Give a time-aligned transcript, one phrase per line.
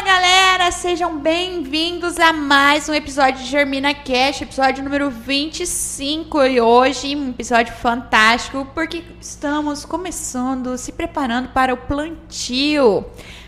[0.00, 6.58] Fala galera, sejam bem-vindos a mais um episódio de Germina Cash, episódio número 25 e
[6.58, 13.04] hoje um episódio fantástico porque estamos começando, se preparando para o plantio.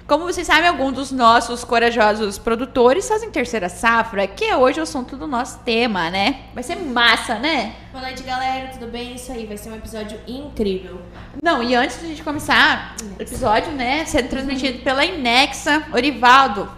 [0.06, 4.82] Como vocês sabem, alguns dos nossos corajosos produtores fazem terceira safra, que é hoje o
[4.82, 6.40] assunto do nosso tema, né?
[6.53, 7.74] Vai ser massa, né?
[7.92, 8.68] Boa noite, galera.
[8.68, 9.14] Tudo bem?
[9.14, 11.00] Isso aí, vai ser um episódio incrível.
[11.40, 16.69] Não, e antes de a gente começar o episódio, né, sendo transmitido pela Inexa, Orivaldo,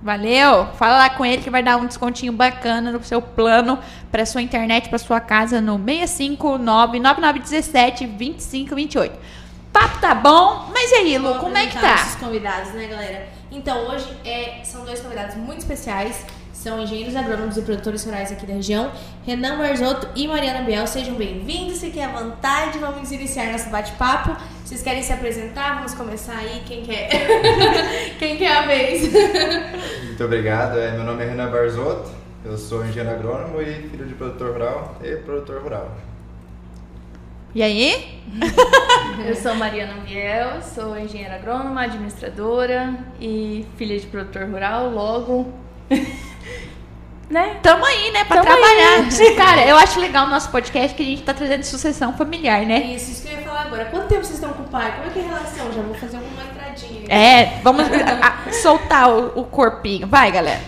[0.00, 0.68] valeu.
[0.78, 3.80] Fala lá com ele que vai dar um descontinho bacana no seu plano
[4.12, 9.43] para sua internet, para sua casa no 659 9917 2528
[9.74, 11.96] papo tá bom, mas e aí, Lu, Vou como é que tá?
[11.96, 13.26] nossos convidados, né, galera?
[13.50, 16.24] Então, hoje é, são dois convidados muito especiais.
[16.52, 18.90] São engenheiros agrônomos e produtores rurais aqui da região,
[19.26, 20.86] Renan Barzotto e Mariana Biel.
[20.86, 22.78] Sejam bem-vindos, fiquem à vontade.
[22.78, 24.34] Vamos iniciar nosso bate-papo.
[24.64, 25.74] Vocês querem se apresentar?
[25.74, 26.62] Vamos começar aí.
[26.64, 27.10] Quem quer?
[28.18, 29.12] Quem quer a vez?
[30.04, 30.78] Muito obrigado.
[30.78, 32.10] É, meu nome é Renan Barzotto,
[32.44, 35.90] eu sou engenheiro agrônomo e filho de produtor rural e produtor rural.
[37.54, 38.20] E aí?
[39.26, 45.52] Eu sou Mariana Biel, sou engenheira agrônoma, administradora e filha de produtor rural, logo.
[47.30, 47.58] né?
[47.62, 49.06] Tamo aí, né, pra Tamo trabalhar.
[49.36, 52.80] Cara, eu acho legal o nosso podcast que a gente tá trazendo sucessão familiar, né?
[52.94, 53.84] Isso, isso que eu ia falar agora.
[53.86, 54.92] Quanto tempo vocês estão com o pai?
[54.96, 55.72] Como é que é a relação?
[55.72, 57.06] Já vou fazer uma entradinha.
[57.08, 60.06] É, vamos a- a- soltar o, o corpinho.
[60.08, 60.60] Vai, galera.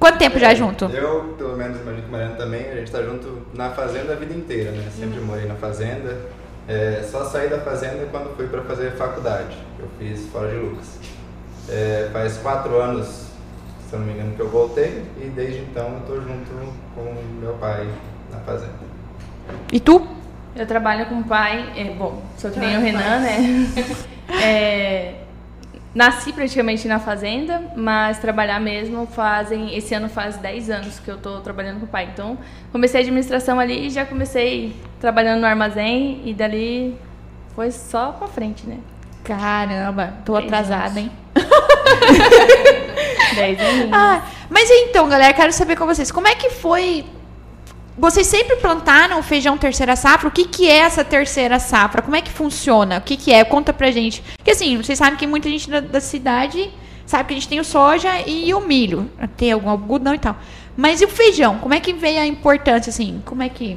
[0.00, 0.86] Quanto tempo já junto?
[0.86, 4.16] Eu, pelo menos, imagino que o Mariano também, a gente tá junto na fazenda a
[4.16, 4.88] vida inteira, né?
[4.98, 6.16] Sempre morei na fazenda.
[6.66, 9.54] É, só saí da fazenda quando fui para fazer faculdade.
[9.78, 10.98] Eu fiz fora de Lucas.
[11.68, 15.92] É, faz quatro anos, se eu não me engano, que eu voltei e desde então
[15.92, 16.50] eu tô junto
[16.94, 17.86] com meu pai
[18.32, 18.72] na fazenda.
[19.70, 20.06] E tu?
[20.56, 23.66] Eu trabalho com o pai, é, bom, sou que nem o Renan, né?
[24.42, 25.14] É,
[25.94, 29.76] nasci praticamente na fazenda, mas trabalhar mesmo fazem.
[29.76, 32.08] Esse ano faz 10 anos que eu tô trabalhando com o pai.
[32.12, 32.38] Então,
[32.72, 36.96] comecei a administração ali e já comecei trabalhando no armazém e dali
[37.54, 38.78] foi só pra frente, né?
[39.24, 40.96] Caramba, tô atrasada, anos.
[40.96, 41.10] hein?
[43.34, 43.90] 10 aninhos.
[43.92, 47.04] Ah, mas então, galera, quero saber com vocês, como é que foi...
[48.00, 50.26] Vocês sempre plantaram feijão terceira safra?
[50.26, 52.00] O que, que é essa terceira safra?
[52.00, 52.96] Como é que funciona?
[52.96, 53.44] O que, que é?
[53.44, 54.22] Conta pra gente.
[54.38, 56.72] Porque assim, vocês sabem que muita gente da, da cidade
[57.04, 59.10] sabe que a gente tem o soja e o milho.
[59.36, 60.34] Tem algum algodão e tal.
[60.74, 61.58] Mas e o feijão?
[61.58, 63.20] Como é que veio a importância, assim?
[63.26, 63.76] Como é que...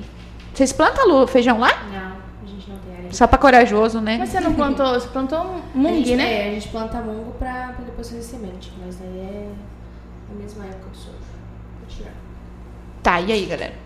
[0.54, 1.84] Vocês plantam feijão lá?
[1.92, 2.14] Não,
[2.44, 3.12] a gente não tem área.
[3.14, 4.20] Só pra corajoso, né?
[4.20, 6.46] Mas você não plantou, você plantou A mung, gente, né?
[6.46, 9.50] É, a gente planta mungo pra, pra depois fazer semente, mas aí é
[10.32, 11.18] a mesma época do soja.
[11.80, 12.14] Vou tirar.
[13.02, 13.83] Tá, e aí, galera?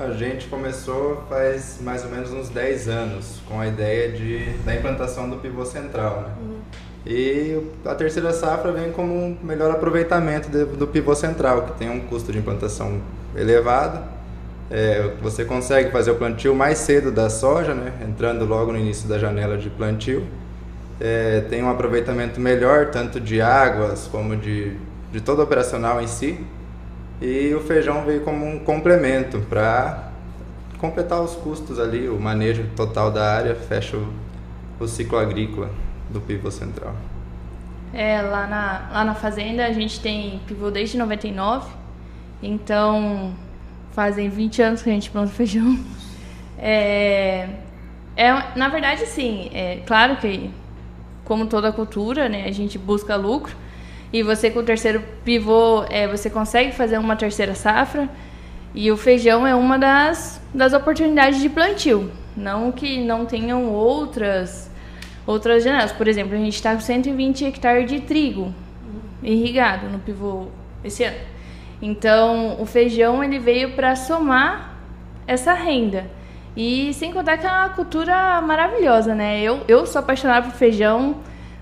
[0.00, 4.74] A gente começou faz mais ou menos uns 10 anos com a ideia de, da
[4.74, 6.22] implantação do pivô central.
[6.22, 6.54] Né?
[7.06, 11.90] E a terceira safra vem como um melhor aproveitamento de- do pivô central, que tem
[11.90, 13.00] um custo de implantação
[13.34, 14.00] elevado.
[14.70, 17.92] É, você consegue fazer o plantio mais cedo da soja, né?
[18.06, 20.24] entrando logo no início da janela de plantio.
[21.00, 24.76] É, tem um aproveitamento melhor, tanto de águas como de,
[25.10, 26.38] de todo o operacional em si.
[27.20, 30.12] E o feijão veio como um complemento para
[30.78, 34.12] completar os custos ali, o manejo total da área, fecha o,
[34.78, 35.70] o ciclo agrícola
[36.08, 36.94] do pivô central.
[37.92, 41.68] É, lá na, lá na fazenda a gente tem pivô desde 99,
[42.42, 43.34] então
[43.92, 45.78] fazem 20 anos que a gente planta feijão.
[46.56, 47.48] É,
[48.16, 50.50] é, na verdade, sim, é claro que,
[51.24, 53.56] como toda cultura, né, a gente busca lucro,
[54.12, 58.08] e você com o terceiro pivô, é, você consegue fazer uma terceira safra,
[58.74, 62.10] e o feijão é uma das, das oportunidades de plantio.
[62.36, 64.70] Não que não tenham outras
[65.26, 65.92] outras janelas.
[65.92, 68.54] Por exemplo, a gente está com 120 hectares de trigo
[69.22, 70.46] irrigado no pivô
[70.82, 71.18] esse ano.
[71.82, 74.78] Então, o feijão ele veio para somar
[75.26, 76.06] essa renda.
[76.56, 79.40] E sem contar que é uma cultura maravilhosa, né?
[79.40, 81.16] Eu, eu sou apaixonada por feijão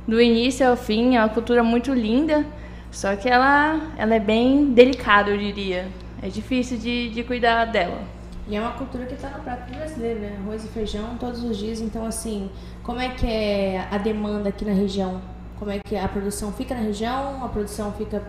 [0.07, 2.47] do início ao fim, é uma cultura muito linda,
[2.91, 5.89] só que ela, ela é bem delicada, eu diria.
[6.23, 8.01] É difícil de, de cuidar dela.
[8.49, 10.39] E é uma cultura que tá no prato brasileiro, né?
[10.41, 11.81] Arroz e feijão todos os dias.
[11.81, 12.49] Então, assim,
[12.83, 15.21] como é que é a demanda aqui na região?
[15.59, 17.45] Como é que a produção fica na região?
[17.45, 18.23] A produção fica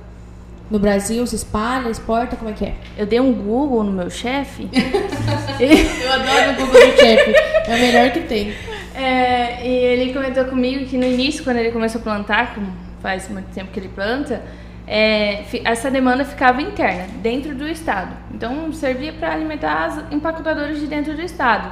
[0.72, 2.36] no Brasil, se espalha, exporta?
[2.36, 2.76] Como é que é?
[2.98, 4.68] Eu dei um Google no meu chefe.
[4.74, 7.34] Eu adoro o Google do Chefe.
[7.68, 8.54] É o melhor que tem.
[8.98, 13.30] É, e ele comentou comigo que no início, quando ele começou a plantar, como faz
[13.30, 14.42] muito tempo que ele planta,
[14.88, 18.12] é, essa demanda ficava interna, dentro do estado.
[18.34, 21.70] Então, servia para alimentar as empacotadoras de dentro do estado.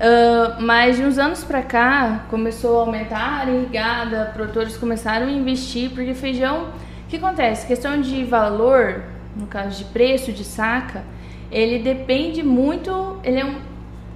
[0.00, 5.30] Uh, mas de uns anos para cá começou a aumentar a irrigada, produtores começaram a
[5.30, 6.70] investir, porque feijão,
[7.04, 7.64] o que acontece?
[7.64, 9.04] Questão de valor,
[9.36, 11.04] no caso de preço de saca,
[11.52, 13.69] ele depende muito, ele é um,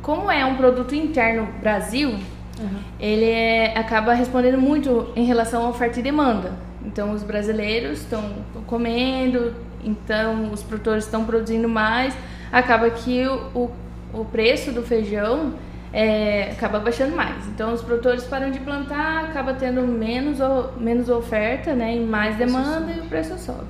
[0.04, 2.78] como é um produto interno Brasil, uhum.
[3.00, 6.52] ele é, acaba respondendo muito em relação à oferta e demanda.
[6.84, 8.22] Então os brasileiros estão
[8.66, 12.14] comendo, então os produtores estão produzindo mais,
[12.52, 13.70] acaba que o, o,
[14.12, 15.54] o preço do feijão
[15.90, 17.46] é, acaba baixando mais.
[17.48, 20.36] Então os produtores param de plantar, acaba tendo menos,
[20.76, 23.64] menos oferta né, e mais demanda e o preço sobe.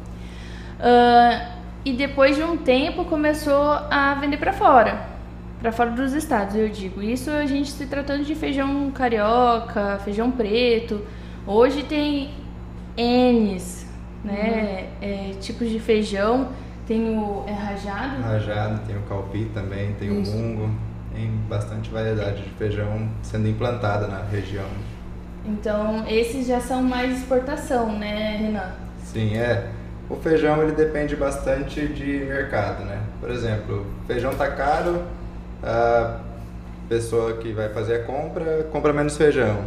[0.81, 1.54] Uh,
[1.84, 5.13] e depois de um tempo começou a vender para fora,
[5.64, 7.02] para fora dos estados, eu digo.
[7.02, 11.00] Isso a gente se tratando de feijão carioca, feijão preto.
[11.46, 12.34] Hoje tem
[12.99, 13.87] N's,
[14.22, 15.08] né, uhum.
[15.08, 16.50] é, tipos de feijão.
[16.87, 18.20] Tem o é rajado.
[18.20, 20.32] Rajado, tem o calpi também, tem Isso.
[20.32, 20.70] o mungo
[21.14, 24.69] tem bastante variedade de feijão sendo implantada na região.
[25.46, 28.70] Então, esses já são mais exportação, né, Renan?
[29.02, 29.70] Sim, é.
[30.10, 33.00] O feijão ele depende bastante de mercado, né?
[33.19, 35.02] Por exemplo, feijão tá caro,
[35.62, 36.20] a
[36.88, 39.64] pessoa que vai fazer a compra compra menos feijão.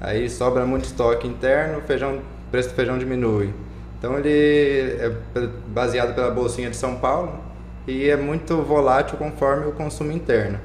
[0.00, 2.20] Aí sobra muito estoque interno, o feijão,
[2.50, 3.54] preço do feijão diminui.
[3.98, 5.12] Então ele é
[5.68, 7.38] baseado pela bolsinha de São Paulo
[7.86, 10.58] e é muito volátil conforme o consumo interno.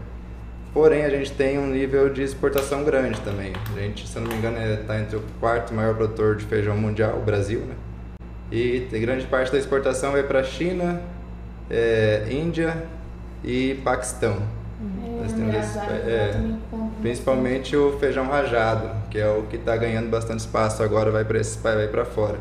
[0.74, 3.54] Porém, a gente tem um nível de exportação grande também.
[3.76, 6.78] A gente, se não me engano, está é, entre o quarto maior produtor de feijão
[6.78, 7.74] mundial, o Brasil, né?
[8.52, 11.02] E grande parte da exportação vai para China,
[11.70, 12.86] é, Índia
[13.44, 14.38] e Paquistão.
[15.32, 16.42] Nós temos esse, é,
[17.02, 21.42] principalmente o feijão rajado, que é o que está ganhando bastante espaço agora, vai para
[21.64, 22.38] vai para fora.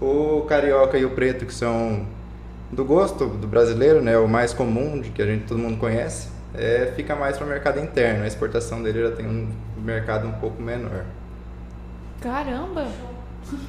[0.00, 2.06] O carioca e o preto, que são
[2.70, 6.40] do gosto do brasileiro, né, o mais comum, de que a gente todo mundo conhece
[6.54, 8.24] é, fica mais para o mercado interno.
[8.24, 9.48] A exportação dele já tem um
[9.78, 11.04] mercado um pouco menor.
[12.20, 12.86] Caramba!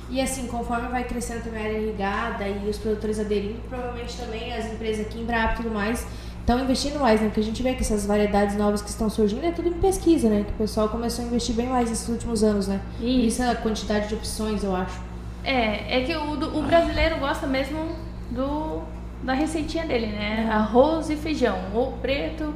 [0.10, 4.54] E assim, conforme vai crescendo também a área irrigada e os produtores aderindo, provavelmente também
[4.54, 6.06] as empresas aqui em Brap e tudo mais
[6.42, 7.28] estão investindo mais, né?
[7.28, 10.30] Porque a gente vê que essas variedades novas que estão surgindo é tudo em pesquisa,
[10.30, 10.44] né?
[10.46, 12.82] Que o pessoal começou a investir bem mais nesses últimos anos, né?
[13.00, 15.00] Isso, Isso é a quantidade de opções, eu acho.
[15.44, 17.96] É, é que o, o brasileiro gosta mesmo
[18.30, 18.82] do
[19.24, 20.50] da receitinha dele, né?
[20.52, 22.54] Arroz e feijão, ou preto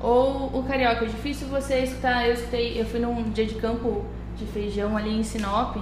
[0.00, 1.04] ou o carioca.
[1.04, 2.26] É difícil você escutar.
[2.26, 4.04] Eu escutei, eu fui num dia de campo
[4.36, 5.76] de feijão ali em Sinop.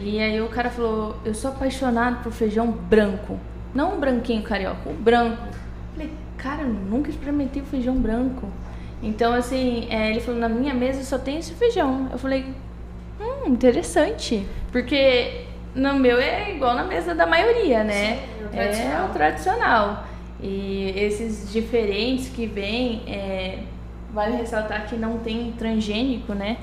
[0.00, 3.38] E aí o cara falou: Eu sou apaixonado por feijão branco.
[3.74, 5.46] Não um branquinho carioca, o branco.
[5.92, 8.48] Falei, cara, eu nunca experimentei feijão branco.
[9.02, 12.08] Então, assim, é, ele falou: Na minha mesa só tem esse feijão.
[12.10, 12.46] Eu falei:
[13.20, 14.46] Hum, interessante.
[14.72, 15.44] Porque
[15.74, 18.16] no meu é igual na mesa da maioria, né?
[18.16, 19.00] Sim, é o tradicional.
[19.00, 20.06] É o tradicional.
[20.40, 23.58] E esses diferentes que vêm, é,
[24.12, 26.58] vale ressaltar que não tem transgênico, né?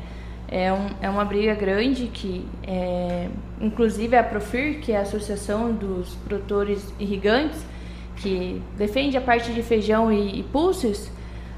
[0.48, 3.27] É, um, é uma briga grande que, é,
[3.60, 7.66] inclusive, a Profir, que é a Associação dos Produtores Irrigantes,
[8.15, 11.07] que defende a parte de feijão e, e pulses,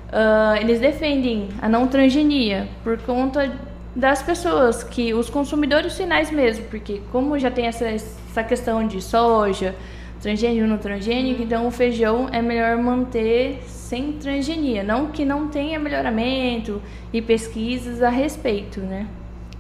[0.10, 3.52] uh, eles defendem a não transgenia por conta
[3.96, 9.02] das pessoas, que os consumidores finais mesmo, porque como já tem essa, essa questão de
[9.02, 9.76] soja,
[10.22, 15.80] transgênico no transgênico, então o feijão é melhor manter sem transgenia, não que não tenha
[15.80, 16.82] melhoramento
[17.12, 19.08] e pesquisas a respeito, né?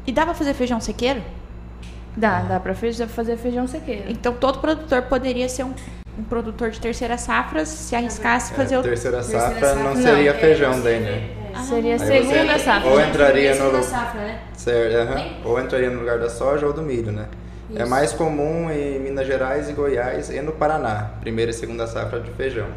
[0.05, 1.21] E dá para fazer feijão sequeiro?
[2.15, 4.05] Dá, dá para fazer feijão sequeiro.
[4.09, 5.73] Então todo produtor poderia ser um,
[6.17, 9.95] um produtor de terceira safra se arriscasse fazer é, o terceira safra, terceira safra não
[9.95, 11.29] seria não, feijão é, daí, né?
[11.53, 12.89] É, seria a segunda safra.
[12.89, 14.39] Ou entraria no safra, né?
[14.55, 17.27] certo, uh -huh, ou entraria no lugar da soja ou do milho, né?
[17.69, 17.81] É Isso.
[17.81, 22.19] É mais comum em Minas Gerais e Goiás e no Paraná, primeira e segunda safra
[22.19, 22.67] de feijão.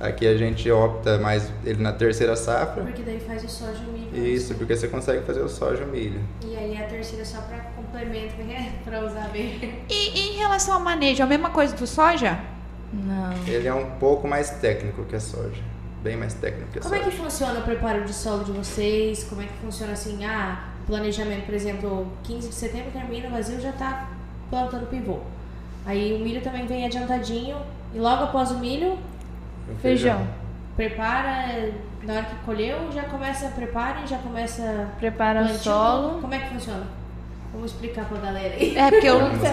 [0.00, 2.82] Aqui a gente opta mais ele na terceira safra.
[2.82, 4.10] Porque daí faz o soja e o milho.
[4.10, 4.28] Né?
[4.30, 6.20] Isso, porque você consegue fazer o soja e o milho.
[6.44, 8.72] E aí a terceira só para complemento, né?
[8.84, 9.84] para usar bem.
[9.88, 12.40] E, e em relação ao manejo, é a mesma coisa do soja?
[12.92, 13.32] Não.
[13.46, 15.62] Ele é um pouco mais técnico que a soja.
[16.02, 17.04] Bem mais técnico que a Como soja.
[17.04, 19.24] Como é que funciona o preparo de solo de vocês?
[19.24, 20.24] Como é que funciona assim?
[20.24, 24.08] Ah, planejamento, por exemplo, 15 de setembro termina, o vazio já está
[24.50, 25.20] plantando pivô.
[25.86, 27.56] Aí o milho também vem adiantadinho
[27.94, 28.98] e logo após o milho,
[29.80, 30.18] feijão.
[30.18, 30.42] feijão.
[30.76, 31.72] Prepara,
[32.02, 34.88] na hora que colheu, já começa, prepara e já começa.
[34.98, 36.20] Prepara o solo.
[36.20, 36.86] Como é que funciona?
[37.52, 38.76] Vamos explicar pra galera aí.
[38.76, 39.50] É porque eu não sei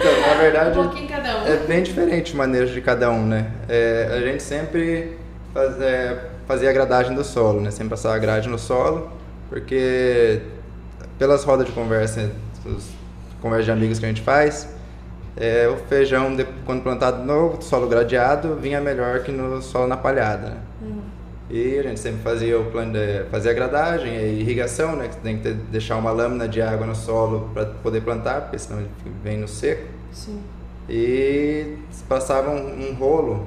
[0.00, 1.46] então, na verdade, um pouquinho cada um.
[1.46, 3.50] é bem diferente o manejo de cada um, né?
[3.68, 5.16] É, a gente sempre
[5.54, 7.70] faz, é, fazia a gradagem do solo, né?
[7.70, 9.10] Sempre passava a grade no solo,
[9.48, 10.42] porque
[11.18, 12.30] pelas rodas de conversa
[12.64, 12.88] os
[13.40, 14.68] conversas de amigos que a gente faz,
[15.36, 16.36] é, o feijão,
[16.66, 20.48] quando plantado no solo gradeado, vinha melhor que no solo na palhada.
[20.48, 20.56] Né?
[20.82, 20.99] Uhum.
[21.50, 25.08] E a gente sempre fazia o plano de, fazia a gradagem e irrigação, né?
[25.08, 28.58] Que tem que ter, deixar uma lâmina de água no solo para poder plantar, porque
[28.58, 28.90] senão ele
[29.22, 29.82] vem no seco.
[30.12, 30.40] Sim.
[30.88, 31.76] E
[32.08, 33.46] passava um, um rolo,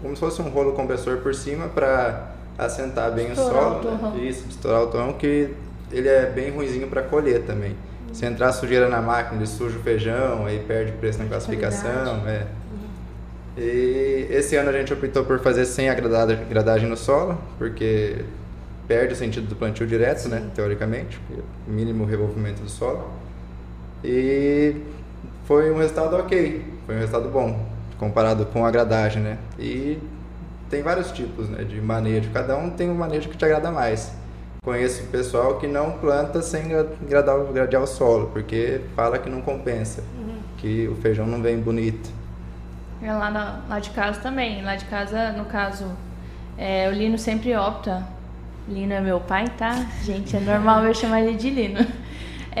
[0.00, 3.96] como se fosse um rolo compressor por cima para assentar bem Estourar o o solo.
[3.98, 4.16] torrão.
[4.16, 4.24] Né?
[4.24, 5.54] Isso, estourar o torrão, que
[5.92, 7.76] ele é bem ruinzinho para colher também.
[8.12, 12.26] Se entrar sujeira na máquina, ele suja o feijão, aí perde preço na classificação.
[12.26, 12.46] É.
[13.58, 18.24] E esse ano a gente optou por fazer sem a gradagem no solo, porque
[18.86, 23.10] perde o sentido do plantio direto, né, teoricamente, porque é o mínimo revolvimento do solo.
[24.04, 24.76] E
[25.44, 27.66] foi um resultado ok, foi um resultado bom,
[27.98, 29.38] comparado com a gradagem, né?
[29.58, 29.98] E
[30.70, 34.12] tem vários tipos né, de manejo, cada um tem um manejo que te agrada mais.
[34.62, 39.40] Conheço pessoal que não planta sem gra- gradar, gradear o solo, porque fala que não
[39.40, 40.04] compensa,
[40.58, 42.08] que o feijão não vem bonito.
[43.02, 44.62] É lá, na- lá de casa também.
[44.62, 45.86] Lá de casa, no caso,
[46.56, 48.06] é, o Lino sempre opta.
[48.68, 49.86] Lino é meu pai, tá?
[50.02, 51.86] Gente, é normal eu chamar ele de Lino.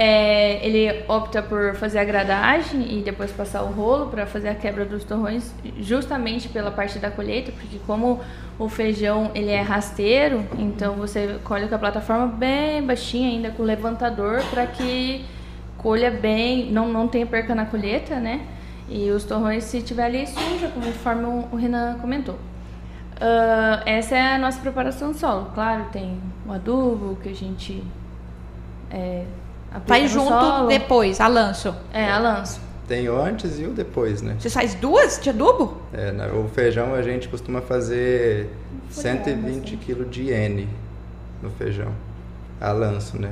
[0.00, 4.54] É, ele opta por fazer a gradagem e depois passar o rolo para fazer a
[4.54, 8.20] quebra dos torrões, justamente pela parte da colheita, porque como
[8.60, 13.62] o feijão ele é rasteiro, então você colhe com a plataforma bem baixinha ainda com
[13.62, 15.24] o levantador para que
[15.78, 18.42] colha bem, não, não tenha perca na colheita, né?
[18.88, 22.38] E os torrões, se tiver ali, suja, conforme o Renan comentou.
[23.20, 25.50] Ah, essa é a nossa preparação do solo.
[25.54, 27.82] Claro, tem o adubo que a gente
[28.90, 29.24] é,
[29.72, 30.68] no junto solo.
[30.68, 31.74] depois, a lanço.
[31.92, 32.60] É, a lanço.
[32.86, 34.36] Tem o antes e o depois, né?
[34.38, 35.82] Você faz duas de adubo?
[35.92, 38.50] É, o feijão a gente costuma fazer
[38.88, 40.66] 120 kg de N
[41.42, 41.92] no feijão,
[42.58, 43.30] a lanço, né?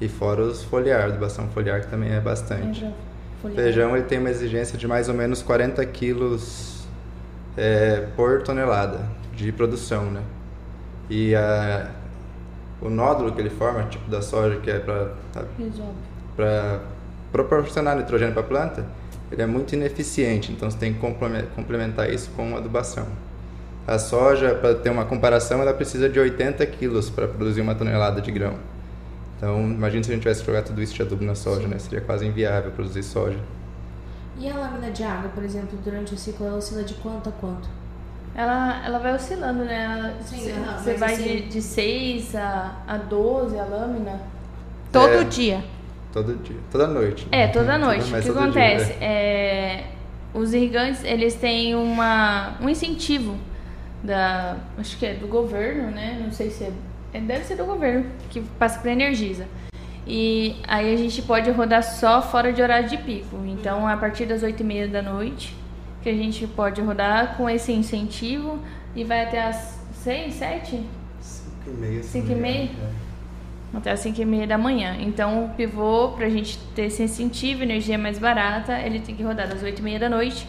[0.00, 2.86] E fora os foliar, adubação foliar que também é bastante.
[3.38, 3.62] O folheado.
[3.62, 6.86] feijão ele tem uma exigência de mais ou menos 40 quilos
[7.56, 9.00] é, por tonelada
[9.34, 10.22] de produção, né?
[11.08, 11.90] E a,
[12.80, 14.78] o nódulo que ele forma, tipo da soja, que é
[16.36, 16.80] para
[17.32, 18.84] proporcionar nitrogênio para a planta,
[19.30, 23.06] ele é muito ineficiente, então você tem que complemen- complementar isso com adubação.
[23.86, 28.20] A soja, para ter uma comparação, ela precisa de 80 quilos para produzir uma tonelada
[28.20, 28.54] de grão.
[29.36, 31.78] Então, imagina se a gente tivesse que jogar tudo isso de adubo na soja, né?
[31.78, 33.38] Seria quase inviável produzir soja.
[34.38, 37.32] E a lâmina de água, por exemplo, durante o ciclo, ela oscila de quanto a
[37.32, 37.68] quanto?
[38.34, 39.84] Ela, ela vai oscilando, né?
[39.98, 44.20] Ela- Sim, Você vai assim- de, de 6 a, a 12 a lâmina.
[44.92, 45.24] Todo É.
[45.24, 45.64] dia.
[46.12, 47.26] Todo dia, toda noite.
[47.30, 48.04] É, toda noite.
[48.04, 48.92] O mas que todo dia, acontece?
[49.00, 49.04] é.
[49.04, 49.86] É,
[50.32, 53.36] os irrigantes, eles têm uma, um incentivo
[54.02, 56.18] da, acho que é do governo, né?
[56.22, 56.72] Não sei se é,
[57.12, 59.46] deve ser do governo que passa para Energisa.
[60.06, 63.38] E aí a gente pode rodar só fora de horário de pico.
[63.46, 65.56] Então, a partir das 8 e meia da noite,
[66.02, 68.60] que a gente pode rodar com esse incentivo
[68.94, 70.80] e vai até as 6, 7?
[71.20, 72.02] Cinco e meia.
[72.02, 72.70] se Cinco não e me meia?
[73.74, 73.76] é.
[73.78, 74.96] até as 5 e meia da manhã.
[75.00, 79.48] Então, o pivô, pra gente ter esse incentivo, energia mais barata, ele tem que rodar
[79.48, 80.46] das 8 e meia da noite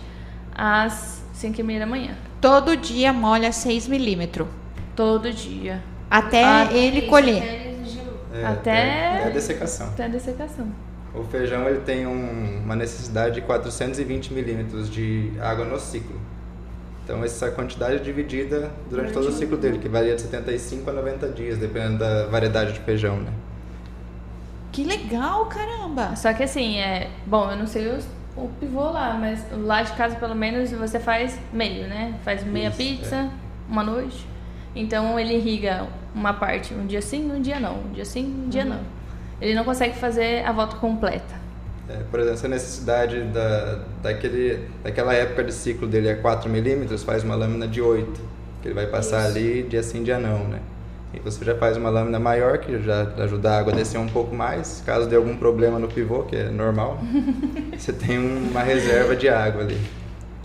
[0.54, 2.16] às 5 e meia da manhã.
[2.40, 4.48] Todo dia molha 6 milímetros.
[4.96, 5.82] Todo dia.
[6.10, 7.44] Até Ah, ele Isso, colher.
[8.34, 9.88] É, Até- até a dessecação.
[9.88, 10.68] Até a dessecação.
[11.14, 16.20] O feijão ele tem um- uma necessidade de 420 milímetros de água no ciclo.
[17.04, 20.94] Então essa quantidade é dividida durante todo o ciclo dele, que varia de 75 a
[20.94, 23.32] 90 dias, dependendo da variedade de feijão, né?
[24.72, 26.16] Que legal, caramba.
[26.16, 27.10] Só que assim, é.
[27.26, 31.00] Bom, eu não sei os- o pivô lá, mas lá de casa, pelo menos, você
[31.00, 32.14] faz meio, né?
[32.24, 33.30] Faz meia Isso, pizza, é.
[33.70, 34.28] uma noite.
[34.80, 37.76] Então ele irriga uma parte um dia sim, um dia não.
[37.80, 38.80] Um dia sim, um dia não.
[39.42, 41.36] Ele não consegue fazer a volta completa.
[41.90, 46.50] É, por exemplo, se a necessidade da, daquele, daquela época de ciclo dele é 4
[46.50, 48.20] milímetros, faz uma lâmina de 8,
[48.62, 49.38] que ele vai passar Isso.
[49.38, 50.60] ali dia sim, dia não, né?
[51.14, 54.08] E você já faz uma lâmina maior, que já ajuda a água a descer um
[54.08, 54.84] pouco mais.
[54.86, 57.00] Caso dê algum problema no pivô, que é normal,
[57.78, 59.80] você tem uma reserva de água ali.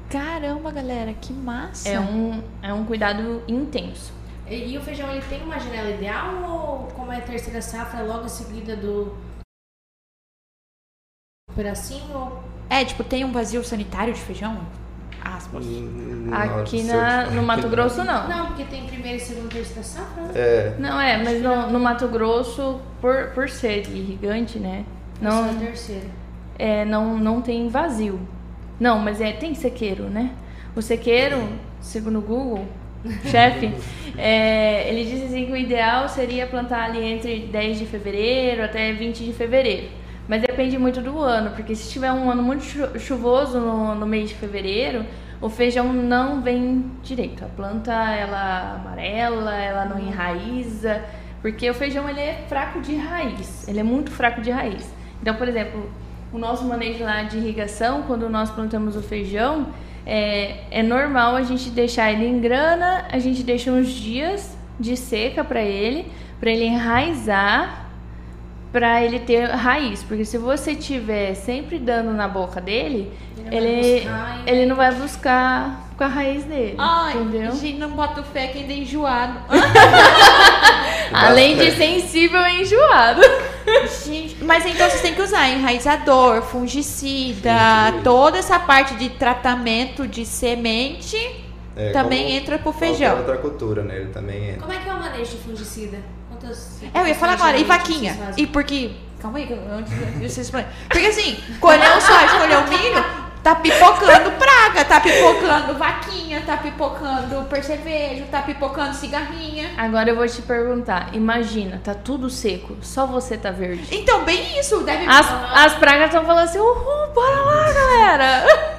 [0.09, 1.89] Caramba, galera, que massa.
[1.89, 4.13] É um, é um cuidado intenso.
[4.53, 8.03] E, e o feijão, ele tem uma janela ideal ou como é a terceira safra,
[8.03, 9.17] logo em seguida do
[11.55, 12.15] pedacinho?
[12.15, 14.61] ou- É, tipo, tem um vazio sanitário de feijão?
[15.25, 15.65] Aspas.
[16.33, 18.29] Aqui Nossa, na, eu- no Mato Grosso, não.
[18.29, 20.33] Não, porque tem primeira, segunda e terceira safra, né?
[20.35, 24.85] É, Não, é, mas no, no Mato Grosso, por, por ser irrigante, né?
[25.21, 26.07] Não, terceira.
[26.59, 28.21] é, não, não tem vazio.
[28.81, 30.35] Não, mas é, tem sequeiro, né?
[30.75, 31.49] O sequeiro,
[31.81, 32.67] segundo o Google,
[33.25, 33.73] chefe,
[34.17, 38.93] é, ele diz assim que o ideal seria plantar ali entre 10 de fevereiro até
[38.93, 39.89] 20 de fevereiro.
[40.29, 44.07] Mas depende muito do ano, porque se tiver um ano muito chu- chuvoso no, no
[44.07, 45.05] mês de fevereiro,
[45.41, 47.45] o feijão não vem direito.
[47.45, 51.03] A planta, ela amarela, ela não enraiza,
[51.41, 54.89] porque o feijão ele é fraco de raiz, ele é muito fraco de raiz.
[55.21, 55.91] Então, por exemplo,
[56.33, 59.67] o nosso manejo lá de irrigação, quando nós plantamos o feijão,
[60.07, 64.97] é, é normal a gente deixar ele em grana, a gente deixa uns dias de
[64.97, 66.07] seca para ele,
[66.41, 67.87] para ele enraizar,
[68.73, 73.13] para ele ter raiz, porque se você tiver sempre dando na boca dele,
[73.51, 77.53] Ele ele buscar ele não vai buscar com a raiz dele, Ai, entendeu?
[77.53, 79.39] gente, não bota fé que ainda é enjoado.
[81.13, 83.21] Além de sensível e enjoado.
[84.07, 87.53] Gente, mas então vocês têm que usar enraizador, fungicida,
[87.93, 88.01] Sim.
[88.03, 91.17] toda essa parte de tratamento de semente
[91.77, 93.19] É, também como entra pro feijão.
[93.19, 93.97] outra cultura, né?
[93.97, 94.61] Ele também entra.
[94.63, 95.99] Como é que é o manejo de fungicida?
[96.29, 98.17] Quantas É, eu ia falar agora, e vaquinha?
[98.37, 98.93] E porque.
[99.21, 100.51] Calma aí, que eu- antes de vocês.
[100.51, 103.05] Porque assim, colheu o soja, colheu o milho,
[103.43, 109.71] tá pipocando praga, tá pipocando vaquinha, tá pipocando percevejo, tá pipocando cigarrinha.
[109.77, 113.87] Agora eu vou te perguntar, imagina, tá tudo seco, só você tá verde.
[113.91, 115.05] Então, bem isso, deve.
[115.07, 118.73] As, as pragas estão falando assim, uhul, bora lá, galera.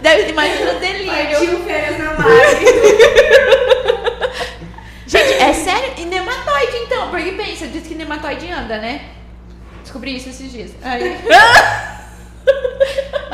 [0.00, 1.12] Deve imaginar o delírio.
[1.12, 2.16] Partiu férias na.
[5.06, 5.94] Gente, é sério?
[5.96, 7.10] E nematóide então?
[7.10, 9.00] Porque pensa, diz que nematóide anda, né?
[9.88, 10.72] Descobri isso esses dias.
[10.82, 11.16] Aí.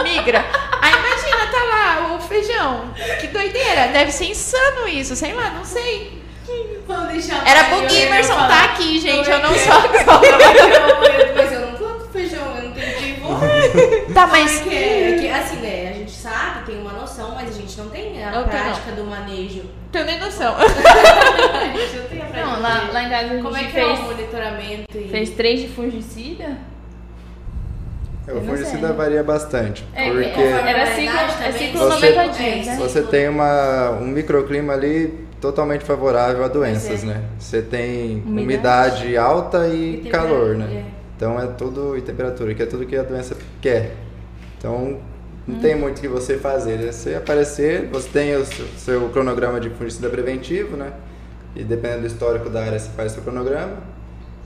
[0.04, 0.44] Migra.
[0.80, 2.94] Aí imagina, tá lá o feijão.
[3.20, 3.88] Que doideira.
[3.88, 6.22] Deve ser insano isso, sei lá, não sei.
[6.86, 8.48] Vamos deixar a Era ia falar.
[8.48, 9.28] tá aqui, gente.
[9.28, 9.78] Eu não é que sou é?
[9.78, 10.22] agrónoma.
[11.34, 14.14] Mas eu não planto feijão, eu não entendi.
[14.14, 14.60] Tá, mas.
[14.60, 15.83] É que, é que, assim, né?
[16.24, 19.60] Sabe, tem uma noção, mas a gente não tem a também prática do manejo.
[19.92, 20.54] Tenho nem noção.
[22.34, 24.98] Não Não, lá, lá em casa a gente Como é que é fez, o monitoramento?
[24.98, 25.08] E...
[25.10, 26.56] fez três de fungicida.
[28.26, 28.96] É, o não fungicida sei.
[28.96, 29.84] varia bastante.
[29.92, 32.76] É, porque é, era ciclo, é ciclo Você- 90 dias, né?
[32.76, 37.06] você tem uma, um microclima ali totalmente favorável a doenças, é.
[37.06, 37.22] né?
[37.38, 38.42] Você tem Umidade.
[39.04, 40.64] umidade, alta e, E calor, né?
[40.72, 40.84] é.
[41.18, 43.94] Então é tudo, e temperatura, que é tudo que a doença quer.
[44.56, 45.00] Então
[45.46, 45.52] Hum.
[45.54, 46.82] não tem muito o que você fazer.
[46.84, 50.92] É você aparecer, você tem o seu, seu cronograma de fungicida preventivo, né?
[51.54, 53.76] E dependendo do histórico da área, você faz seu cronograma.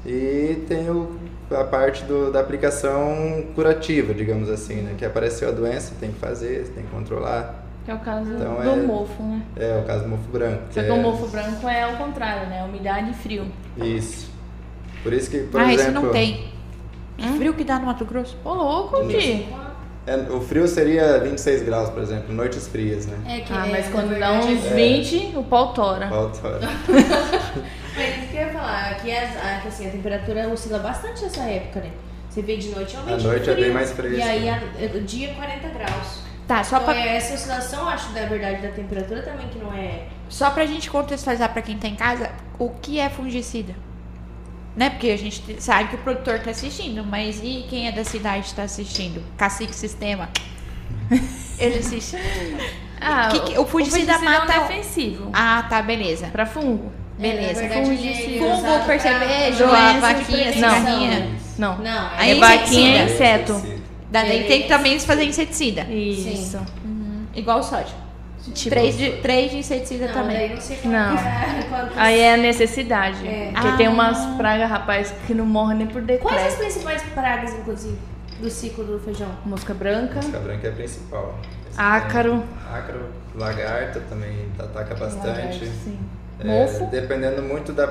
[0.05, 1.17] E tem o,
[1.51, 4.95] a parte do, da aplicação curativa, digamos assim, né?
[4.97, 7.65] Que apareceu a doença, tem que fazer, tem que controlar.
[7.85, 9.43] Que é o caso Então, do é- mofo, né?
[9.57, 10.63] É o caso do mofo branco.
[10.71, 12.63] Só que que o é- mofo branco é o contrário, né?
[12.65, 13.47] Umidade e frio.
[13.79, 14.31] Isso.
[15.03, 15.93] Por isso que, por ah, exemplo...
[15.93, 16.49] isso não tem.
[17.17, 18.37] Que frio que dá no Mato Grosso?
[18.45, 19.49] Ô, louco, Di.
[20.09, 23.16] É, o frio seria 26 graus, por exemplo, noites frias, né?
[23.27, 24.75] É que Ah, é, mas quando dá uns É.
[24.75, 26.09] 20, o pau tora.
[26.09, 26.61] Falta-
[27.97, 31.23] Mas isso que eu ia falar, aqui as, a, que, assim, a temperatura oscila bastante
[31.23, 31.90] nessa época, né?
[32.31, 34.16] Você vê de noite realmente À noite é frio, bem mais fresco.
[34.18, 34.61] E aí a,
[34.94, 36.21] o dia é 40 graus.
[36.47, 39.73] Tá, só Então pra, é essa oscilação, acho, da verdade, da temperatura também que não
[39.75, 40.05] é.
[40.29, 43.75] só pra gente contextualizar pra quem tá em casa, o que é fungicida?
[44.79, 44.91] Né?
[44.91, 48.05] Porque a gente te- sabe que o produtor tá assistindo, mas e quem é da
[48.05, 49.21] cidade tá assistindo?
[49.37, 50.29] Cacique Sistema.
[51.59, 52.17] Ele assiste.
[53.01, 55.31] Ah, Que que- o fungicida é mata- defensivo.
[55.33, 56.29] Ah, tá, beleza.
[56.29, 56.93] Pra fungo.
[57.19, 57.64] Beleza.
[57.64, 58.37] É, verdade, Fungicida.
[58.37, 61.29] é Fungo, pra percevejo, a vaquinha, cigarrinha.
[61.59, 61.79] Não.
[61.79, 63.53] Não, é Aí é vaquinha e inseticida.
[63.53, 63.83] inseto.
[64.12, 65.83] Daí tem que também fazer inseticida.
[65.93, 66.59] Isso.
[67.35, 67.95] Igual o soja.
[68.55, 70.37] Tipo, Três, de, três de inseticida Não, também.
[70.37, 71.18] daí não Não.
[71.18, 73.27] é, quantos- Aí é a necessidade.
[73.27, 73.51] É.
[73.53, 73.77] Porque Ah.
[73.77, 76.59] tem umas pragas, rapaz, que não morrem nem por Quais as decreto.
[76.59, 77.98] principais pragas, inclusive,
[78.40, 79.29] do ciclo do feijão?
[79.44, 81.38] Mosca branca, Mosca branca é a principal.
[81.70, 82.42] Esse ácaro.
[82.42, 83.01] tem Ácaro,
[83.35, 85.27] lagarta também ataca bastante.
[85.27, 85.98] lagarto, sim.
[86.40, 86.87] É, Mofo.
[86.87, 87.87] Dependendo muito da.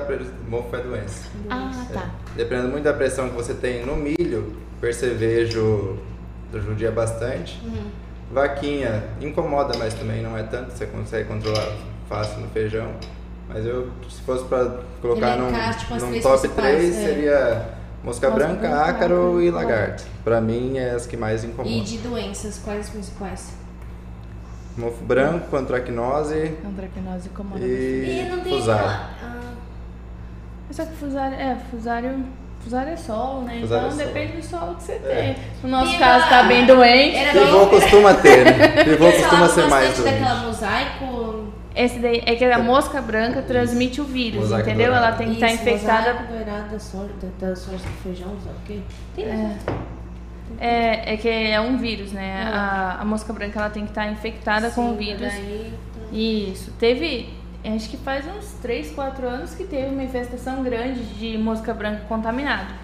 [0.48, 1.28] Mofo é doença.
[1.50, 2.10] Ah, É, tá.
[2.34, 5.98] dependendo muito da pressão que você tem no milho, percevejo
[6.54, 7.60] judia bastante.
[7.62, 7.90] Uhum.
[8.30, 11.72] Vaquinha incomoda, mas também não é tanto, você consegue controlar
[12.08, 12.92] fácil no feijão.
[13.48, 17.04] Mas eu, se fosse pra colocar num, tipo, num três top principais, 3, é.
[17.06, 17.68] seria
[18.04, 20.04] mosca Mosca branca, branca, ácaro e e lagarto.
[20.22, 21.82] Pra mim, é as que mais E incomodam.
[21.82, 23.52] de doenças, quais as principais?
[24.76, 27.74] Mofo branco, antracnose Antracnose incomoda bastante.
[27.80, 28.86] e, E não tem fusário.
[29.24, 29.52] ah,
[30.70, 32.24] Só que fusário, é, fusário,
[32.60, 33.58] fusário é sol, né?
[33.60, 34.98] Fusário então é depende do sol que você É.
[35.34, 35.36] tem.
[35.62, 37.16] No nosso Tem caso, tá bem doente.
[37.16, 38.84] Era Pivô bem- costuma ter, né?
[38.84, 40.12] Pivô costuma ser mais doente.
[40.12, 41.48] daquela mosaico.
[41.76, 44.86] Esse daí é que a mosca branca transmite o vírus, Mosaico entendeu?
[44.92, 45.06] dourado.
[45.06, 46.12] Ela tem que estar Isso, infectada.
[46.14, 48.78] Mosaico dourado da soja, da, da soja do feijão, sabe o quê?
[49.14, 49.56] Tem é.
[50.60, 52.50] É, é que é um vírus, né?
[52.52, 55.20] A, a mosca branca ela tem que estar infectada com o vírus.
[55.20, 55.72] Daí,
[56.10, 56.72] Isso.
[56.80, 57.28] Teve.
[57.64, 62.02] Acho que faz uns 3, 4 anos que teve uma infestação grande de mosca branca
[62.08, 62.74] contaminada.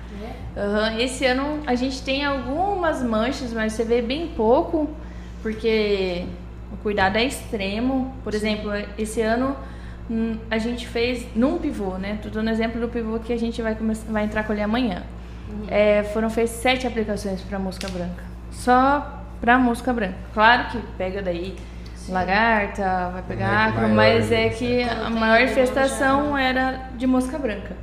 [0.57, 4.89] Aham, Esse ano a gente tem algumas manchas, mas você vê bem pouco,
[5.43, 6.25] porque
[6.73, 8.15] o cuidado é extremo.
[8.23, 9.57] Por exemplo, esse ano
[10.11, 12.19] hum, a gente fez num pivô, né?
[12.23, 15.03] Tô dando exemplo do pivô que a gente vai, começar, vai entrar com ele amanhã.
[15.69, 18.23] É, foram feitas sete aplicações para mosca branca.
[18.51, 20.17] Só para mosca branca.
[20.33, 21.55] Claro que pega daí
[22.09, 24.49] lagarta, vai pegar É que acro, mas é né?
[24.51, 27.77] que a Quando maior infestação era de mosca branca.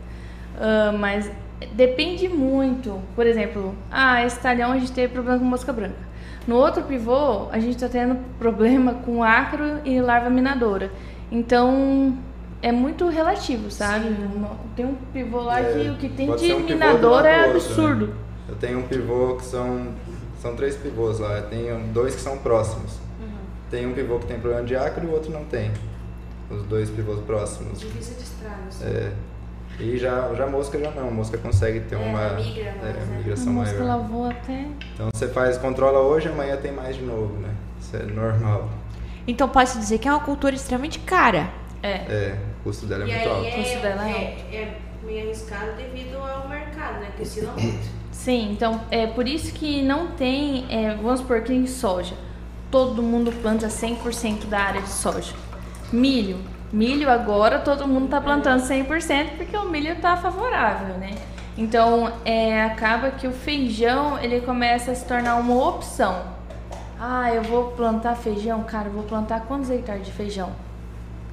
[0.60, 1.30] Ah, mas
[1.74, 3.00] depende muito.
[3.16, 6.12] Por exemplo, ah, esse talhão a gente teve problema com mosca branca.
[6.48, 10.92] No outro pivô, a gente está tendo problema com acro e larva minadora.
[11.32, 12.18] Então,
[12.62, 14.16] é muito relativo, sabe?
[14.76, 18.08] Tem um pivô lá que o que tem É, de um lado é outro, absurdo.
[18.08, 18.14] né?
[18.50, 19.88] Eu tenho um pivô que são.
[20.42, 21.38] São três pivôs lá.
[21.38, 22.98] Eu tenho dois que são próximos.
[23.72, 25.72] Tem um pivô que tem problema de acro e o outro não tem.
[26.50, 27.80] Os dois pivôs próximos.
[27.80, 28.82] Difícil de estragos.
[28.84, 29.12] É.
[29.80, 31.10] E já, já mosca já não.
[31.10, 33.08] Mosca consegue ter É, uma, migra mais, é, né?
[33.14, 33.88] A migração mosca maior.
[33.98, 34.68] lavou até.
[34.94, 37.50] Então você faz, controla hoje, amanhã tem mais de novo, né?
[37.80, 38.70] Isso é normal.
[39.26, 41.50] Então pode-se dizer que é uma cultura extremamente cara.
[41.82, 41.90] É.
[41.94, 43.46] É, o custo dela é E muito alto.
[43.46, 47.12] aí O custo é, dela é é, é meio arriscado devido ao mercado, né?
[47.16, 48.02] Que oscila muito.
[48.12, 52.14] Sim, então é por isso que não tem, é, vamos supor que em soja,
[52.72, 55.36] todo mundo planta 100% da área de soja.
[55.92, 56.38] Milho,
[56.72, 61.12] milho agora todo mundo está plantando 100% porque o milho está favorável, né?
[61.58, 66.24] Então é, acaba que o feijão ele começa a se tornar uma opção.
[66.98, 70.52] Ah, eu vou plantar feijão, cara, eu vou plantar quantos hectares de feijão?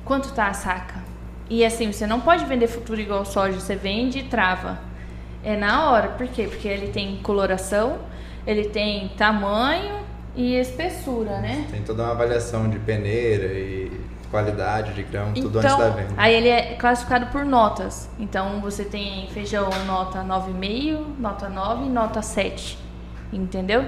[0.04, 1.04] Quanto tá a saca?
[1.48, 4.80] E assim, você não pode vender futuro igual soja, você vende e trava.
[5.44, 6.48] É na hora, por quê?
[6.48, 7.98] Porque ele tem coloração,
[8.46, 10.07] ele tem tamanho
[10.38, 11.66] e espessura, né?
[11.68, 13.90] Tem toda uma avaliação de peneira e
[14.30, 16.14] qualidade de grão, tudo Então, antes da venda.
[16.16, 18.08] Aí ele é classificado por notas.
[18.20, 22.78] Então você tem feijão nota 9,5, nota 9 e nota 7.
[23.32, 23.84] Entendeu?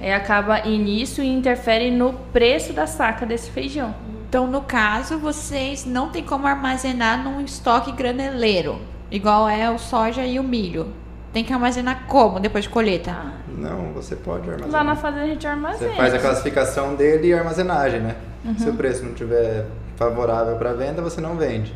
[0.00, 3.92] Aí acaba nisso e interfere no preço da saca desse feijão.
[4.28, 10.24] Então, no caso, vocês não tem como armazenar num estoque graneleiro, igual é o soja
[10.24, 10.94] e o milho.
[11.32, 13.14] Tem que armazenar como depois de colheita?
[13.56, 14.72] Não, você pode armazenar.
[14.72, 15.90] Lá na fazenda a gente armazena.
[15.92, 18.16] Você faz a classificação dele e armazenagem, né?
[18.44, 18.58] Uhum.
[18.58, 19.66] Se o preço não tiver
[19.96, 21.74] favorável para venda, você não vende.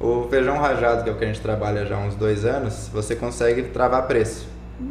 [0.00, 2.90] O feijão rajado, que é o que a gente trabalha já há uns dois anos,
[2.92, 4.48] você consegue travar preço,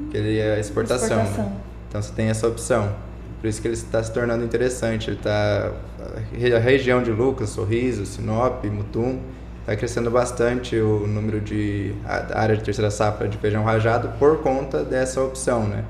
[0.10, 1.18] que ele é exportação.
[1.18, 1.24] né?
[1.24, 1.54] Exportação.
[1.90, 2.96] Então você tem essa opção.
[3.42, 5.10] Por isso que ele está se tornando interessante.
[5.10, 5.72] Ele está
[6.56, 9.20] a região de Lucas, Sorriso, Sinop, Mutum,
[9.66, 14.38] está crescendo bastante o número de a área de terceira safra de feijão rajado por
[14.44, 15.84] conta dessa opção, né?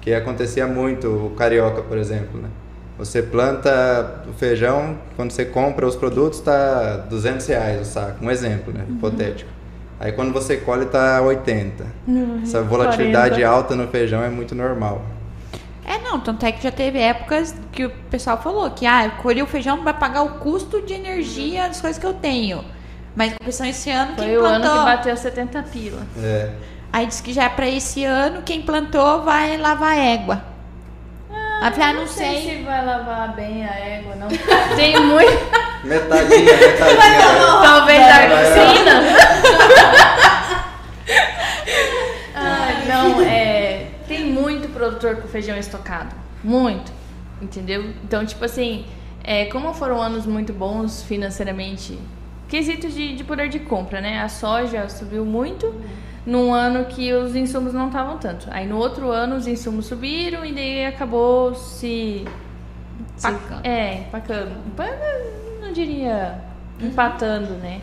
[0.00, 2.48] Que acontecia muito o carioca, por exemplo, né?
[2.96, 8.24] Você planta o feijão, quando você compra os produtos, tá 200 reais o saco.
[8.24, 8.84] Um exemplo, né?
[8.88, 9.50] Hipotético.
[9.98, 11.84] Aí quando você colhe, tá 80.
[12.44, 13.48] Essa volatilidade 40.
[13.48, 15.02] alta no feijão é muito normal.
[15.84, 19.42] É, não, tanto é que já teve épocas que o pessoal falou que, ah, colhi
[19.42, 22.62] o feijão vai pagar o custo de energia das coisas que eu tenho.
[23.16, 26.06] Mas a questão esse ano quem Foi o ano que bateu 70 pila.
[26.22, 26.52] É.
[26.92, 30.42] Aí disse que já é pra esse ano, quem plantou vai lavar a égua.
[31.30, 32.40] Ah, ah não sei.
[32.42, 34.28] se vai lavar bem a égua, não.
[34.76, 35.68] Tem muito.
[35.84, 37.62] Metadinha, metadinha.
[37.62, 38.44] Talvez Vai, a vai.
[38.44, 39.02] piscina.
[42.34, 43.86] ah, não, é.
[44.06, 46.14] Tem muito produtor com feijão estocado.
[46.42, 46.92] Muito.
[47.42, 47.92] Entendeu?
[48.04, 48.86] Então, tipo assim,
[49.22, 51.98] é, como foram anos muito bons financeiramente,
[52.48, 54.20] quesito de, de poder de compra, né?
[54.22, 55.74] A soja subiu muito
[56.26, 58.46] num ano que os insumos não estavam tanto.
[58.50, 62.26] Aí no outro ano os insumos subiram e daí acabou se.
[63.18, 63.64] Empacando.
[63.66, 64.52] é, empacando.
[64.66, 64.96] Empa-
[65.62, 66.34] Não diria
[66.80, 67.80] empatando, né?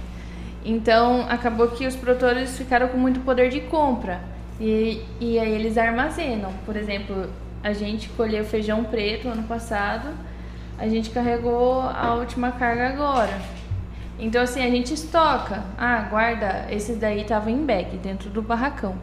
[0.64, 4.20] Então acabou que os produtores ficaram com muito poder de compra.
[4.60, 6.52] E, e aí eles armazenam.
[6.66, 7.30] Por exemplo,
[7.64, 10.10] a gente colheu feijão preto ano passado,
[10.78, 13.38] a gente carregou a última carga agora.
[14.20, 15.64] Então assim, a gente estoca.
[15.78, 18.96] Ah, guarda, esses daí estavam em bag, dentro do barracão.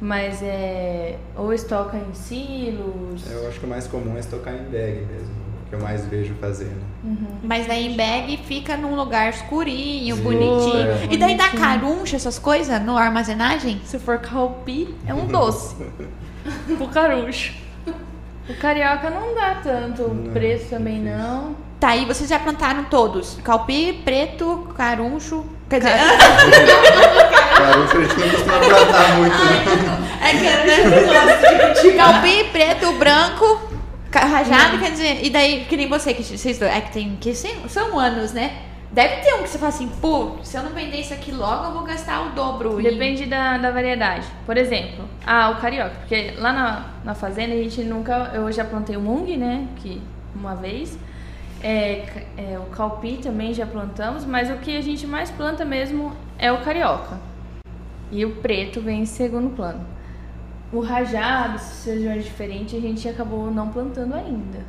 [0.00, 1.16] Mas é.
[1.36, 3.28] Ou estoca em silos.
[3.30, 5.38] Eu acho que o mais comum é estocar em bag mesmo.
[5.68, 6.80] Que eu mais vejo fazendo.
[7.42, 10.86] Mas daí em bag fica num lugar escurinho, Sim, bonitinho.
[10.90, 11.08] é.
[11.10, 13.80] E daí dá caruncha, essas coisas, no armazenagem?
[13.84, 15.76] Se for calpi, é um doce.
[16.80, 17.54] o carucho.
[18.48, 21.18] O carioca não dá tanto Não, preço também, difícil.
[21.18, 21.54] não.
[21.80, 23.38] Tá, e vocês já plantaram todos?
[23.44, 25.44] Calpi, preto, caruncho.
[25.70, 25.92] Quer dizer,
[27.56, 30.18] Caruncho a gente não costuma plantar muito, né?
[30.22, 31.92] é que?
[31.96, 33.60] Calpi, preto, branco,
[34.12, 37.34] rajado, quer dizer, e daí, que nem você, que vocês dois, é que tem, que
[37.34, 38.52] sim- são anos, né?
[38.90, 41.66] Deve ter um que você fala assim, pô, se eu não vender isso aqui logo,
[41.66, 42.82] eu vou gastar o dobro.
[42.82, 44.26] Depende da, da variedade.
[44.46, 45.92] Por exemplo, ah, o carioca.
[46.00, 48.30] Porque lá na, na fazenda a gente nunca.
[48.32, 49.66] Eu já plantei o mung, né?
[49.76, 50.00] Que
[50.34, 50.98] uma vez.
[51.62, 56.12] É, é, o calpi também já plantamos, mas o que a gente mais planta mesmo
[56.38, 57.18] é o carioca.
[58.10, 59.84] E o preto vem em segundo plano.
[60.72, 64.64] O rajado, esses feijões diferentes, a gente acabou não plantando ainda.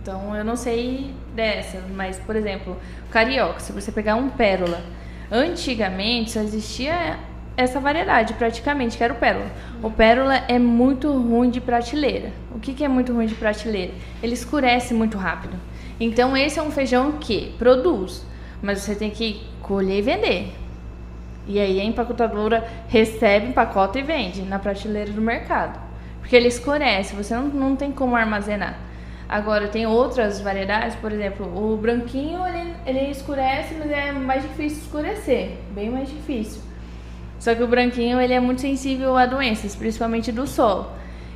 [0.00, 4.82] Então eu não sei dessa, mas por exemplo, o carioca, se você pegar um pérola,
[5.30, 7.18] antigamente só existia
[7.56, 9.50] essa variedade praticamente, que era o pérola.
[9.82, 12.30] O pérola é muito ruim de prateleira.
[12.54, 13.92] O que, que é muito ruim de prateleira?
[14.22, 15.56] Ele escurece muito rápido.
[16.00, 18.24] Então esse é um feijão que produz,
[18.62, 20.54] mas você tem que colher e vender.
[21.46, 25.80] E aí a empacotadora recebe, empacota e vende na prateleira do mercado.
[26.20, 28.78] Porque ele escurece, você não, não tem como armazenar.
[29.28, 34.78] Agora, tem outras variedades, por exemplo, o branquinho ele, ele escurece, mas é mais difícil
[34.78, 36.62] escurecer, bem mais difícil.
[37.38, 40.92] Só que o branquinho ele é muito sensível a doenças, principalmente do sol.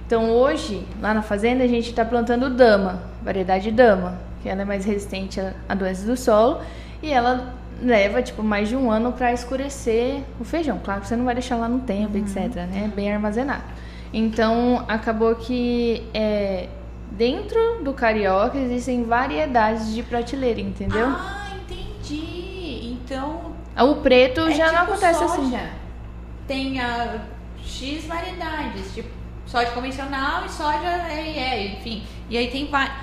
[0.07, 4.65] Então hoje, lá na fazenda, a gente está plantando dama, variedade dama, que ela é
[4.65, 6.61] mais resistente a, doenças do solo
[7.03, 10.81] e ela leva tipo mais de um ano para escurecer o feijão.
[10.83, 12.93] Claro que você não vai deixar lá no tempo, etc, né?
[12.95, 13.65] Bem armazenado.
[14.13, 16.69] Então acabou que é,
[17.11, 21.07] dentro do carioca existem variedades de prateleira, entendeu?
[21.07, 22.93] Ah, entendi.
[22.93, 23.53] Então.
[23.79, 25.51] o preto é já não tipo acontece assim.
[25.51, 25.71] soja.
[26.47, 27.23] Tem a
[27.65, 32.03] X variedades, tipo soja convencional e soja é, enfim.
[32.31, 32.97] E aí tem vários.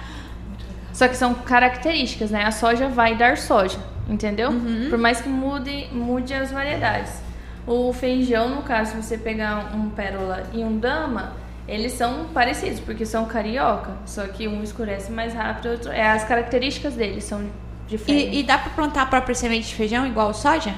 [1.00, 2.44] Só que são características, né?
[2.44, 4.52] A soja vai dar soja, entendeu?
[4.90, 7.22] Por mais que mude, mude as variedades.
[7.66, 11.32] O feijão, no caso, se você pegar um pérola e um dama,
[11.66, 13.92] eles são parecidos, porque são carioca.
[14.06, 15.90] Só que um escurece mais rápido, outro...
[15.90, 17.46] é as características deles são
[17.88, 18.36] diferentes.
[18.36, 20.74] E, e dá pra plantar a própria semente de feijão igual soja?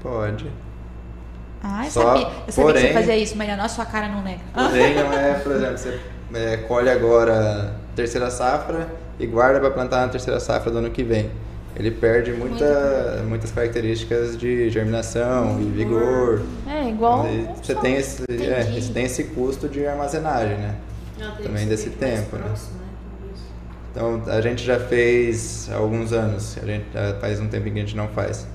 [0.00, 0.48] Pode.
[1.60, 2.22] Ah, eu Só, sabia.
[2.22, 3.62] Eu sabia que você porém- fazia isso, Mariana.
[3.64, 4.42] Nossa, sua cara não nega.
[4.54, 6.00] Porém, não é, por exemplo, você
[6.34, 10.90] é, colhe agora a terceira safra e guarda para plantar na terceira safra do ano
[10.90, 11.30] que vem.
[11.74, 16.42] Ele perde muita, muitas características de germinação e vigor.
[16.66, 17.26] É, igual.
[17.62, 20.74] Você tem esse, é, você tem esse custo de armazenagem, né?
[21.18, 22.44] Não, Também desse tempo, né?
[22.44, 22.86] próximo, né?
[23.90, 27.80] Então a gente já fez há alguns anos, a gente já faz um tempinho que
[27.80, 28.46] a gente não faz.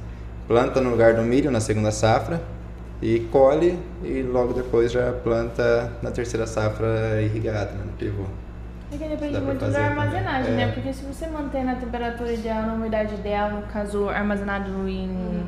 [0.47, 2.41] Planta no lugar do milho na segunda safra
[3.02, 8.26] e colhe e logo depois já planta na terceira safra irrigada, né, no pivô.
[8.93, 10.56] É que depende muito fazer da armazenagem, É.
[10.58, 10.71] né?
[10.73, 15.43] Porque se você mantém na temperatura ideal, na umidade ideal, no caso armazenado em.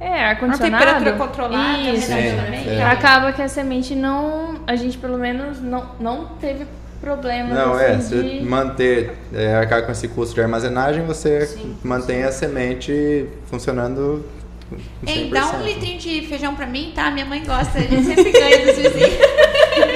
[0.00, 0.78] É, ar-condicionado.
[0.84, 2.06] temperatura controlada, Isso.
[2.08, 2.68] Sim, também.
[2.68, 2.82] é.
[2.82, 4.60] Acaba que a semente não.
[4.66, 6.66] A gente pelo menos não, não teve
[7.00, 8.44] problema Não, é, assim, se de.
[8.44, 14.24] manter, é, arcar com esse custo de armazenagem, você Sim, mantém a semente funcionando
[14.70, 15.08] com 100%.
[15.08, 17.10] Ei, dá um litrinho de feijão pra mim, tá?
[17.10, 19.18] Minha mãe gosta, a gente sempre ganha dos vizinhos.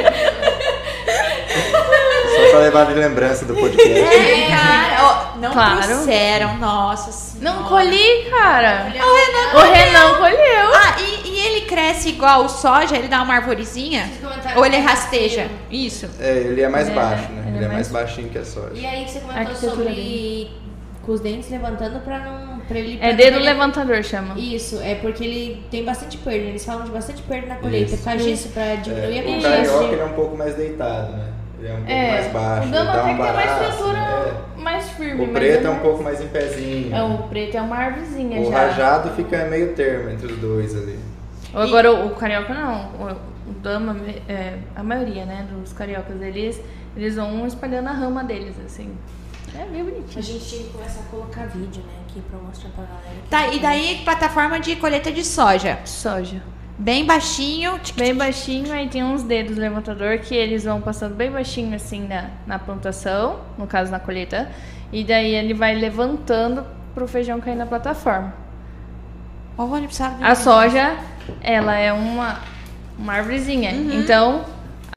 [2.56, 3.90] Só pra levar de lembrança do podcast.
[4.00, 5.82] É, cara, ó, não Claro.
[5.82, 7.56] trouxeram, nossa senhora.
[7.58, 8.86] Não colhi, cara.
[8.94, 10.74] Olha, O Renan colheu.
[10.74, 12.96] Ah, e, e ele cresce igual o soja?
[12.96, 14.10] Ele dá uma arvorezinha?
[14.56, 15.48] Ou ele é rasteja?
[15.70, 16.08] Isso.
[16.20, 17.44] É, ele é mais é- baixo, né?
[17.48, 18.70] ele Ele, é é mais mais- baixinho que a soja.
[18.74, 20.50] E aí que você comentou sobre
[21.04, 22.56] com os dentes levantando pra não.
[22.66, 24.34] Pra ele, É pra dedo ele- levantador, chama.
[24.36, 26.38] Isso, é porque ele tem bastante perda.
[26.46, 27.94] Eles falam de bastante perda na colheita.
[27.94, 28.02] Isso.
[28.04, 29.42] Causa disso, pra diminuir a É, o Isso.
[29.48, 31.28] carioca ele é um pouco mais deitado, né?
[31.58, 33.92] Ele é um pouco É, mais baixo, o dama até um que tem uma estrutura
[33.98, 34.34] né?
[34.58, 35.24] mais firme.
[35.24, 36.94] O preto é é um pouco mais em pezinho.
[36.94, 38.58] É, o preto é uma árvorezinha O já.
[38.58, 40.98] rajado fica meio termo entre os dois ali.
[41.54, 42.90] Agora, o, o carioca não.
[43.00, 43.96] O, o dama,
[44.28, 46.60] é, a maioria, né, dos cariocas, eles,
[46.96, 48.90] eles vão espalhando a rama deles, assim.
[49.58, 50.22] É meio A bonitinho.
[50.22, 53.22] gente tinha que começar a colocar vídeo, né, aqui pra mostrar pra galera.
[53.30, 55.78] Tá, e daí plataforma de colheita de soja.
[55.86, 56.42] Soja.
[56.78, 57.80] Bem baixinho.
[57.96, 62.30] Bem baixinho, aí tem uns dedos levantador que eles vão passando bem baixinho, assim, na,
[62.46, 64.50] na plantação, no caso na colheita.
[64.92, 68.34] E daí ele vai levantando pro feijão cair na plataforma.
[69.56, 70.96] Olha, precisava de A soja,
[71.40, 72.40] ela é uma,
[72.98, 73.72] uma árvorezinha.
[73.72, 74.00] Uhum.
[74.00, 74.44] Então,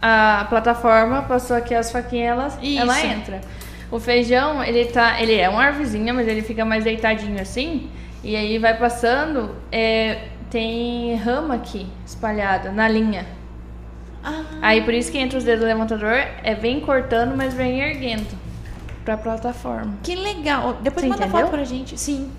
[0.02, 2.82] a plataforma passou aqui as faquinhas, ela, Isso.
[2.82, 3.42] ela entra.
[3.90, 7.90] O feijão, ele tá, ele é uma árvorezinha, mas ele fica mais deitadinho assim.
[8.24, 13.26] E aí vai passando, é, tem rama aqui espalhada na linha.
[14.24, 17.80] Ah, Aí por isso que entre os dedos do levantador é vem cortando, mas vem
[17.80, 18.28] erguendo
[19.06, 19.94] pra plataforma.
[20.04, 20.78] que legal.
[20.82, 21.42] Depois Você manda entendeu?
[21.42, 21.98] foto pra gente.
[21.98, 22.30] Sim.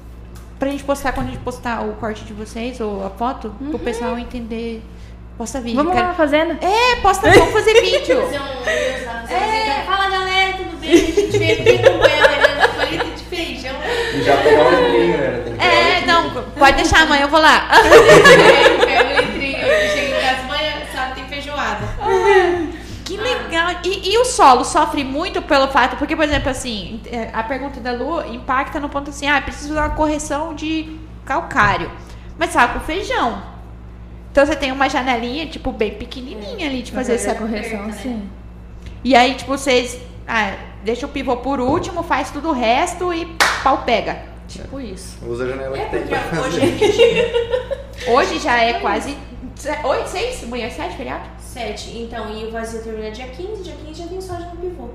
[0.59, 3.79] Pra gente postar quando a gente postar o corte de vocês ou a foto, pro
[3.79, 4.83] pessoal entender.
[5.38, 5.77] Posta vídeo.
[5.77, 6.09] Vamos lá cara.
[6.09, 6.59] na fazenda?
[6.61, 8.20] É, posta, vamos fazer vídeo.
[8.20, 9.85] Fazer um lá Instagram.
[9.87, 10.92] Fala galera, tudo bem?
[10.92, 12.29] A gente veio aqui acompanhar a
[12.98, 13.74] De feijão.
[14.14, 15.42] E já pegar o livrinho, né?
[16.00, 17.68] Que não, pode deixar, amanhã eu vou lá.
[18.85, 21.87] Pega o litrinho, chega em casa amanhã, sabe, tem feijoada.
[23.05, 23.70] Que legal.
[23.85, 27.81] E, e o solo sofre muito pelo fato, porque, por exemplo, assim, é, a pergunta
[27.81, 31.90] da Lu impacta no ponto assim, ah, preciso fazer uma correção de calcário.
[32.38, 33.42] Mas sabe, com feijão.
[34.31, 37.92] Então você tem uma janelinha, tipo, bem pequenininha ali de fazer essa correção, né?
[37.92, 38.29] sim.
[39.03, 43.27] E aí, tipo, vocês ah, deixa o pivô por último, faz tudo o resto e
[43.62, 44.23] pau pega.
[44.49, 45.19] Tipo isso.
[45.27, 47.31] Usa a janela É que tem hoje
[48.11, 49.16] Hoje já é quase.
[49.55, 50.43] se- Oito, seis?
[50.45, 51.25] Amanhã é sete, feriado?
[51.38, 54.88] 7, então, e o vazio termina dia 15, dia 15 já tem soja no pivô.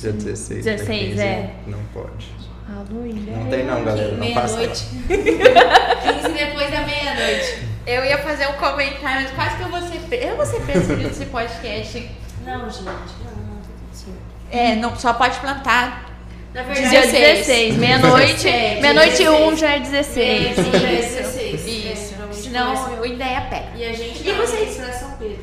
[0.00, 0.62] Dia 16.
[0.62, 1.54] dia 16, 15, é.
[1.66, 2.30] Não pode.
[2.68, 4.12] Alô, Não tem não, galera.
[4.16, 4.56] Não passa.
[4.58, 4.84] Meia-noite.
[5.08, 7.66] 15 depois da meia-noite.
[7.86, 10.24] Eu ia fazer um comentário, mas quase que eu vou ser.
[10.24, 12.10] Eu vou ser presa nesse podcast.
[12.44, 14.39] Não, gente, não, não, tá tudo certo.
[14.50, 16.10] É, não, só pode plantar.
[16.52, 18.48] Na Dia verdade, 16, meia-noite.
[18.48, 19.58] É, Meia-noite dia um 16.
[19.60, 20.58] já é 16.
[20.58, 21.66] Isso, já é Isso, 16.
[21.66, 22.14] Isso.
[22.14, 23.66] É, Senão a ideia pega.
[23.76, 24.80] E a gente E vocês?
[24.80, 25.38] é São Pedro.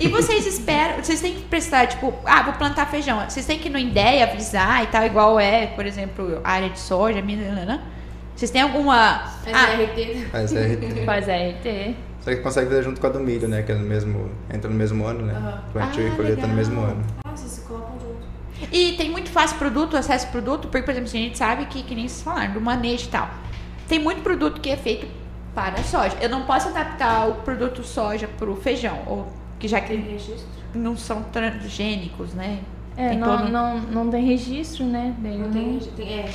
[0.00, 3.22] E vocês esperam, vocês têm que prestar, tipo, ah, vou plantar feijão.
[3.28, 6.70] Vocês têm que ir no ideia avisar e tal, igual é, por exemplo, a área
[6.70, 7.80] de soja, nananã.
[8.34, 9.30] Vocês têm alguma.
[9.44, 10.26] Mas Ah, é RT.
[10.32, 11.04] É RT.
[11.04, 11.94] Faz RT.
[12.24, 13.62] Só que consegue fazer junto com a do milho, né?
[13.62, 14.30] Que é no mesmo.
[14.52, 15.34] Entra no mesmo ano, né?
[15.36, 15.62] Aham.
[15.72, 17.04] Plantio Ah, e colheita no mesmo ano.
[17.24, 18.24] Ah, vocês se colocam junto.
[18.72, 21.82] E tem muito fácil produto, acesso ao produto, porque, por exemplo, a gente sabe que,
[21.82, 23.28] que nem vocês falaram, do manejo e tal.
[23.88, 25.06] Tem muito produto que é feito
[25.54, 26.16] para a soja.
[26.20, 29.26] Eu não posso adaptar o produto soja para o feijão, ou
[29.58, 30.46] que já Tem que registro?
[30.74, 32.58] não são transgênicos, né?
[32.96, 35.12] É, Tem não, todo- não, não tem registro, né?
[35.18, 35.96] Dele, Não não tem registro.
[35.96, 36.30] Tem, é.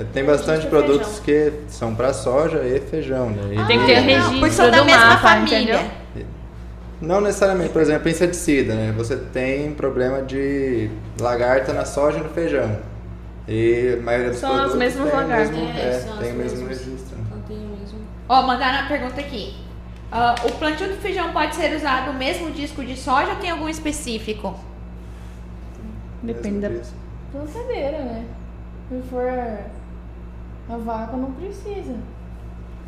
[0.00, 1.52] É, tem bastante é produtos feijão.
[1.66, 3.54] que são para soja e feijão, né?
[3.54, 5.58] E- Tem que ter registro porque são da mesma mapa, família.
[5.60, 6.01] entendeu?
[7.02, 8.94] Não necessariamente, por exemplo, inseticida, né?
[8.96, 10.88] Você tem problema de
[11.20, 12.78] lagarta na soja e no feijão.
[13.48, 15.50] E a maioria dos São as produtos mesmas tem o lagartas.
[15.50, 16.68] mesmo- É, é, são tem as o mesmo mesmas.
[16.86, 17.18] registro.
[17.28, 17.98] Não tem o mesmo.
[18.28, 19.56] Ó, mandaram uma pergunta aqui.
[20.12, 23.50] Ah, o plantio do feijão pode ser usado o mesmo disco de soja ou tem
[23.50, 24.54] algum específico?
[26.22, 26.70] Depende da
[27.32, 28.24] plantadeira, né?
[28.88, 31.94] Se for a vaca, não precisa.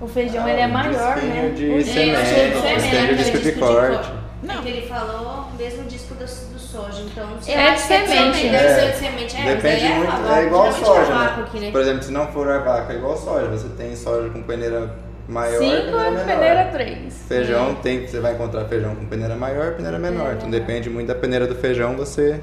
[0.01, 1.53] O feijão, Ah, ele é o maior, né?
[1.55, 2.91] de O semente, disco de você semente.
[2.91, 4.13] tem o disco de corte.
[4.43, 4.55] Não.
[4.59, 7.27] É que ele falou mesmo disco do, do soja, então...
[7.47, 8.41] É de é semente.
[8.43, 8.75] de Deve É.
[8.75, 9.37] ser de semente.
[9.37, 11.45] É, mas Depende é, muito, a- é igual soja, é né?
[11.47, 11.71] aqui, né?
[11.71, 13.47] Por exemplo, se não for a vaca, é igual soja.
[13.47, 14.95] Você tem soja com peneira
[15.27, 17.15] maior e 5 peneira e peneira 3.
[17.27, 20.35] Feijão tem, você vai encontrar feijão com peneira maior e peneira menor.
[20.35, 22.41] Então depende muito da peneira do feijão, você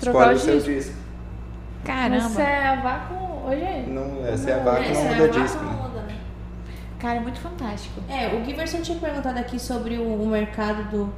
[0.00, 0.94] Trocar escolhe o o seu disco.
[1.86, 2.28] Mas Caramba.
[2.30, 3.14] se é a vaca,
[3.46, 3.84] hoje é.
[3.86, 5.62] Não, essa é a Não, vaca, É, não se é muda vaca, disco.
[5.64, 5.75] não né?
[7.06, 8.00] Cara, é muito fantástico.
[8.08, 11.14] É, o Giverson tinha perguntado aqui sobre o, o mercado do,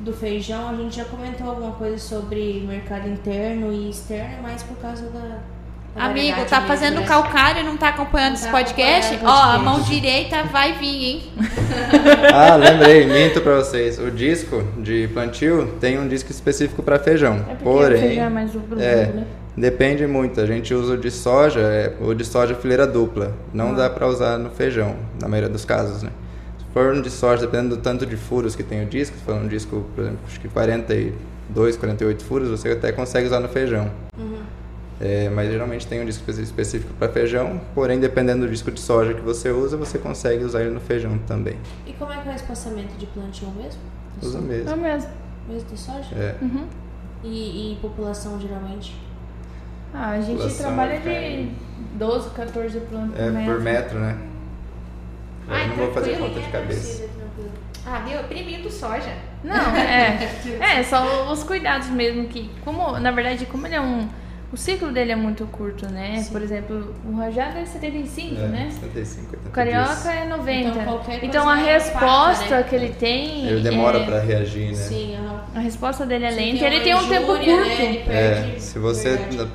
[0.00, 0.70] do feijão.
[0.70, 5.38] A gente já comentou alguma coisa sobre mercado interno e externo, mas por causa da.
[5.94, 7.06] Amigo, tá mesmo, fazendo né?
[7.06, 9.14] calcário e não tá acompanhando Não esse tá podcast?
[9.14, 9.64] acompanhando o Ó, a podcast.
[9.64, 11.32] mão direita vai vir, hein?
[12.34, 14.00] Ah, lembrei, minto pra vocês.
[14.00, 17.36] O disco de plantio tem um disco específico para feijão.
[17.36, 19.26] É porque o Porém, feijão é mais duplo, é, né?
[19.56, 20.40] Depende muito.
[20.40, 23.34] A gente usa o de soja, é, o de soja fileira dupla.
[23.52, 26.10] Não dá pra usar no feijão, na maioria dos casos, né?
[26.58, 29.24] Se for um de soja, dependendo do tanto de furos que tem o disco, se
[29.24, 33.48] for um disco, por exemplo, acho que 42, 48 furos, você até consegue usar no
[33.48, 33.90] feijão.
[35.02, 38.78] É, mas geralmente tem um disco espe- específico para feijão, porém dependendo do disco de
[38.80, 41.56] soja que você usa, você consegue usar ele no feijão também.
[41.86, 43.80] E como é que é o espaçamento de plantio mesmo?
[44.20, 44.44] Usa soja?
[44.44, 44.76] É mesmo.
[44.76, 45.10] mesmo.
[45.48, 46.14] Mesmo de soja?
[46.14, 46.34] É.
[46.42, 46.66] Uhum.
[47.24, 48.94] E, e população geralmente?
[49.92, 51.48] Ah, a gente População trabalha vai de
[51.98, 54.16] 12, 14 plantas É por metro, né?
[55.48, 56.80] Eu Ai, não vou fazer conta de É, cabeça.
[56.80, 57.50] precisa, tranquilo.
[57.86, 59.12] Ah, meu, primindo soja.
[59.42, 60.30] Não, é.
[60.60, 62.48] É, só os cuidados mesmo que.
[62.64, 64.06] Como, na verdade, como ele é um.
[64.52, 66.16] O ciclo dele é muito curto, né?
[66.22, 66.32] Sim.
[66.32, 68.68] Por exemplo, o rajado é 75, É, né?
[68.80, 70.06] 75, 80 O carioca dias.
[70.06, 70.68] é 90.
[70.68, 72.62] Então, Então, a é resposta impacta, né?
[72.68, 73.46] que ele tem.
[73.46, 74.74] Ele demora é, pra reagir, né?
[74.74, 75.40] Sim, aham.
[75.54, 76.64] A resposta dele é lenta.
[76.64, 77.68] Ele tem um tempo injúria, curto.
[77.68, 78.02] né, ele É,
[78.42, 79.50] perde- se você verdade.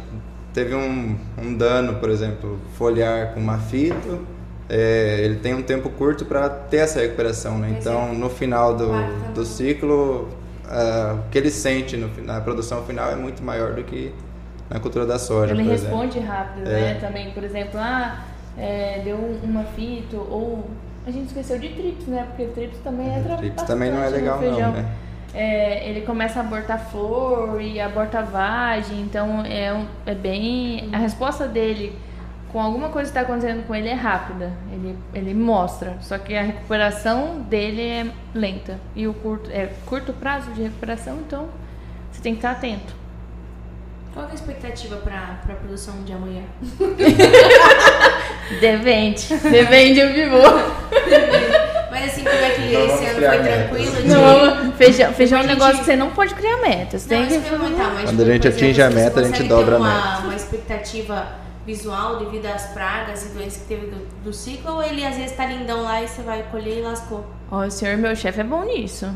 [0.55, 4.25] Teve um, um dano, por exemplo, foliar com mafito,
[4.69, 7.71] é, ele tem um tempo curto para ter essa recuperação, né?
[7.73, 8.89] Mas Então, no final do,
[9.33, 10.29] do ciclo,
[10.63, 14.11] o que ele sente no, na produção final é muito maior do que
[14.69, 15.97] na cultura da soja, Ele por exemplo.
[16.01, 16.93] responde rápido, É.
[16.93, 16.93] né?
[16.99, 18.23] Também, por exemplo, ah,
[18.57, 20.67] é, deu uma fito, ou
[21.05, 22.25] a gente esqueceu de trips, né?
[22.29, 23.37] Porque trips também é trabalho.
[23.39, 24.85] Trips também não é legal não, né?
[25.37, 30.89] É, ele começa a abortar flor e aborta vagem, então é, um- é bem.
[30.93, 31.93] A resposta dele
[32.53, 34.53] com alguma coisa que está acontecendo com ele é rápida.
[34.71, 35.97] Ele, ele mostra.
[35.99, 38.79] Só que a recuperação dele é lenta.
[38.95, 39.49] E o curto.
[39.51, 41.49] É curto prazo de recuperação, então
[42.09, 42.95] você tem que estar atento.
[44.13, 46.43] Qual é a expectativa pra, pra produção de amanhã?
[48.61, 49.27] Depende.
[49.51, 51.64] Depende o pivô.
[51.95, 53.95] Mas assim, como é que Não esse ano foi tranquilo?
[53.95, 57.03] de- Não, feijão, feijão é um negócio gente- que você não pode criar metas.
[57.03, 57.49] Não, Tem isso que
[57.89, 60.21] mas, Quando tipo, a gente atinge a meta, a gente dobra a meta.
[60.25, 61.27] uma expectativa
[61.65, 65.31] visual devido às pragas e doenças que teve do, do ciclo, ou ele às vezes
[65.35, 67.25] tá lindão lá e você vai colher e lascou?
[67.51, 69.05] Ó, o senhor meu chefe é bom nisso.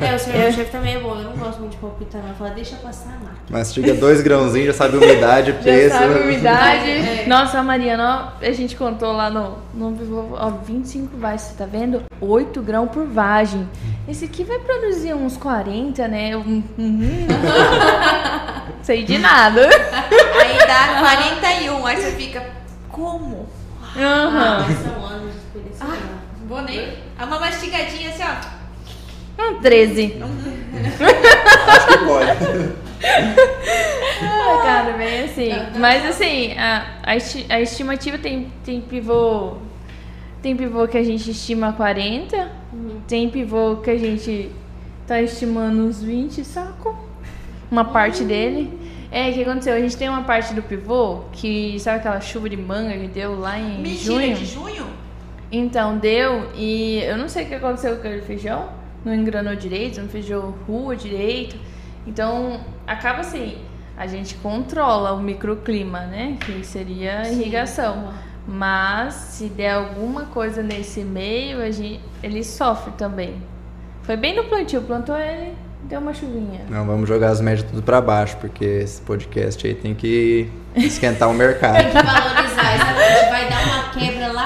[0.00, 2.34] É, o senhor meu chefe também é bom, eu não gosto muito de palpitar, não.
[2.34, 3.30] Fala, deixa passar a máquina.
[3.50, 5.94] Mastiga dois grãozinhos, já sabe a umidade, peso.
[5.94, 6.90] Já sabe a umidade.
[7.20, 7.26] É.
[7.26, 11.54] Nossa, a Mariana, ó, a gente contou lá no, no Vivo, ó, 25 vagens, você
[11.54, 12.02] tá vendo?
[12.20, 13.68] 8 grãos por vagem.
[14.08, 16.36] Esse aqui vai produzir uns 40, né?
[16.36, 17.26] Um- uhum.
[18.82, 19.62] Sei de nada.
[19.68, 22.42] Aí dá 41, aí você fica,
[22.88, 23.46] como?
[23.96, 24.66] Ah, Aham.
[24.68, 25.86] mas são anos de experiência.
[25.86, 26.19] Ah,
[26.50, 26.78] vou nem.
[27.18, 28.22] É uma mastigadinha assim,
[29.38, 29.42] ó.
[29.42, 30.16] Um 13.
[31.68, 32.80] Acho que pode.
[34.22, 35.48] Ah, cara, bem assim.
[35.50, 39.54] Tá, tá Mas assim, a, a, esti- a estimativa tem, tem pivô.
[40.42, 42.50] Tem pivô que a gente estima 40.
[43.08, 44.50] Tem pivô que a gente
[45.06, 46.98] tá estimando uns 20 saco.
[47.70, 48.78] Uma parte dele.
[49.12, 49.74] É, o que aconteceu?
[49.74, 53.38] A gente tem uma parte do pivô que, sabe aquela chuva de manga que deu
[53.38, 54.34] lá em Mentira, junho?
[54.36, 54.86] de junho?
[55.52, 58.68] Então, deu e eu não sei o que aconteceu com aquele feijão.
[59.04, 61.56] Não engranou direito, não feijou rua direito.
[62.06, 63.58] Então, acaba assim,
[63.96, 66.36] a gente controla o microclima, né?
[66.40, 68.12] Que seria a irrigação.
[68.46, 73.34] Mas se der alguma coisa nesse meio, a gente, ele sofre também.
[74.02, 76.62] Foi bem no plantio, plantou ele, deu uma chuvinha.
[76.68, 81.28] Não, vamos jogar as médias tudo pra baixo, porque esse podcast aí tem que esquentar
[81.28, 81.76] o mercado.
[81.76, 83.30] Tem que valorizar, exatamente.
[83.30, 83.79] Vai dar uma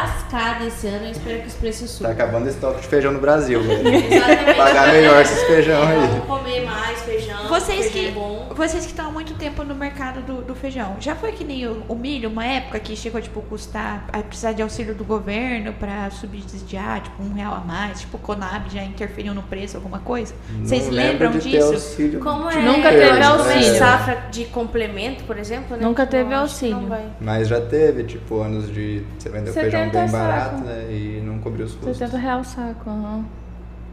[0.04, 1.06] lascada esse ano.
[1.06, 2.12] Eu espero que os preços Tá subam.
[2.12, 3.88] acabando o estoque de feijão no Brasil, velho.
[4.12, 4.54] Exatamente.
[4.56, 5.96] Pagar melhor esses feijão aí.
[6.08, 7.13] Vamos comer mais feijão.
[7.60, 8.48] Vocês feijão que, é bom.
[8.54, 11.66] vocês que estão há muito tempo no mercado do, do feijão, já foi que nem
[11.66, 15.72] o, o milho, uma época que chegou, tipo, custar, a precisar de auxílio do governo
[15.74, 19.98] pra subsidiar, tipo, um real a mais, tipo, o Conab já interferiu no preço, alguma
[20.00, 20.34] coisa?
[20.62, 21.50] Vocês lembram disso?
[21.50, 22.20] Ter auxílio.
[22.20, 22.62] Como é?
[22.62, 23.78] Nunca teve que auxílio.
[23.78, 25.84] Safra de complemento, por exemplo, né?
[25.84, 26.88] Nunca teve não auxílio.
[27.20, 30.86] Mas já teve, tipo, anos de você vender o feijão 70 bem barato, né?
[30.90, 31.96] E não cobriu os custos.
[31.98, 33.24] 70 reais o saco, aham.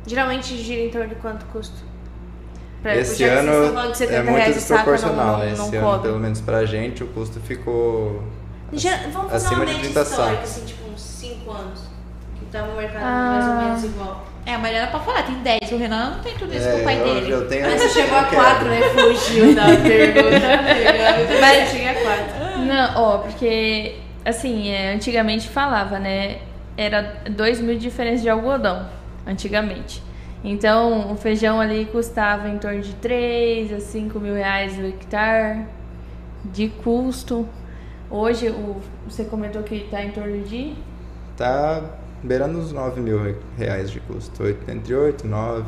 [0.05, 1.90] Geralmente gira em torno de quanto custo?
[2.81, 5.53] Pra- Esse ano estão falando que 70 é muito desproporcional, não, né?
[5.55, 6.01] não Esse ano, cobre.
[6.09, 8.23] pelo menos pra gente, o custo ficou
[8.73, 10.49] Já- vamos fazer acima de média 30 histórica, sacos.
[10.51, 11.79] assim, tipo uns 5 anos.
[12.39, 13.31] Que tava o mercado Ah.
[13.39, 14.25] mais ou menos igual.
[14.43, 16.77] É, a Mariana pode falar, tem 10, o Renan não tem tudo isso É, com
[16.79, 17.31] o pai eu, dele.
[17.31, 18.41] eu tenho Aí você chegou a eu quero.
[18.41, 18.79] 4, né?
[18.81, 21.39] Fugiu da pergunta.
[21.39, 22.59] Mas cheguei a 4.
[22.65, 26.37] Não, ó, porque assim, é, antigamente falava, né?
[26.75, 28.87] Era 2 mil de diferença de algodão,
[29.27, 30.01] antigamente.
[30.43, 35.65] Então, o feijão ali custava em torno de 3 a 5 mil reais o hectare
[36.45, 37.47] de custo.
[38.09, 38.77] Hoje, o,
[39.07, 40.73] você comentou que está em torno de.
[41.37, 41.81] Tá
[42.23, 44.43] beirando os 9 mil reais de custo.
[44.67, 45.63] Entre 8 e 9.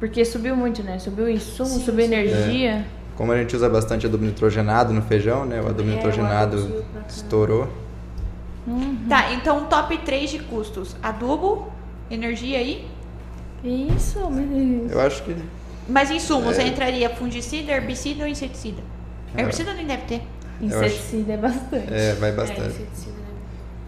[0.00, 0.98] Porque subiu muito, né?
[0.98, 2.18] Subiu o insumo, Sim, subiu subiu.
[2.18, 2.84] energia.
[3.16, 5.60] Como a gente usa bastante adubo nitrogenado no feijão, né?
[5.60, 7.68] O adubo É, o nitrogenado adubo estourou.
[9.08, 10.96] Tá, então top 3 de custos.
[11.02, 11.70] Adubo,
[12.10, 12.88] energia aí.
[13.64, 14.90] Isso, menino.
[14.90, 15.36] Eu acho que
[15.88, 16.54] Mas insumo, É.
[16.54, 18.80] você entraria fungicida, herbicida ou inseticida?
[19.36, 19.40] É.
[19.40, 20.22] Herbicida nem deve ter.
[20.60, 21.92] Eu acho- Inseticida é bastante.
[21.92, 22.60] é, vai É, bastante.
[22.60, 23.24] inseticida, né?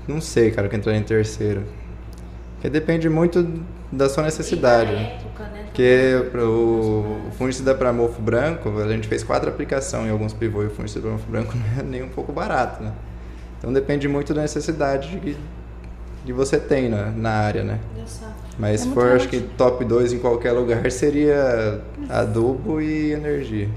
[0.08, 1.64] Não sei, cara, que entrar em terceiro.
[2.54, 3.60] Porque depende muito
[3.90, 4.90] da sua necessidade.
[4.90, 5.14] E da né?
[5.16, 5.62] época, né?
[5.66, 6.48] Porque pro-
[7.28, 10.74] o fungicida para mofo branco, a gente fez quatro aplicações em alguns pivôs e o
[10.74, 12.92] fungicida para mofo branco não é nem um pouco barato, né?
[13.58, 15.36] Então depende muito da necessidade que,
[16.26, 17.78] que você tem na, na área, né?
[17.96, 18.34] Da safra.
[18.62, 23.68] Mas É se for, acho que top 2 em qualquer lugar seria adubo e energia.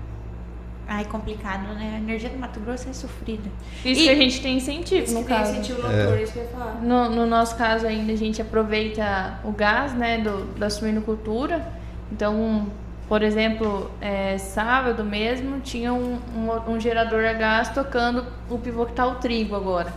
[0.87, 1.93] Ai, complicado, né?
[1.95, 3.49] A energia do Mato Grosso é sofrida.
[3.83, 5.51] Isso E- que a gente tem incentivo, Isso no que tem caso.
[5.53, 6.03] incentivo no É.
[6.03, 6.79] motor, isso que eu ia falar.
[6.83, 11.65] No, no nosso caso ainda a gente aproveita o gás, né, do, da suinocultura.
[12.11, 12.67] Então,
[13.09, 18.85] por exemplo, é, sábado mesmo tinha um, um, um gerador a gás tocando o pivô
[18.85, 19.91] que tá o trigo agora.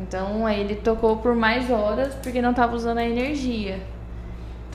[0.00, 3.80] Então aí ele tocou por mais horas porque não estava usando a energia.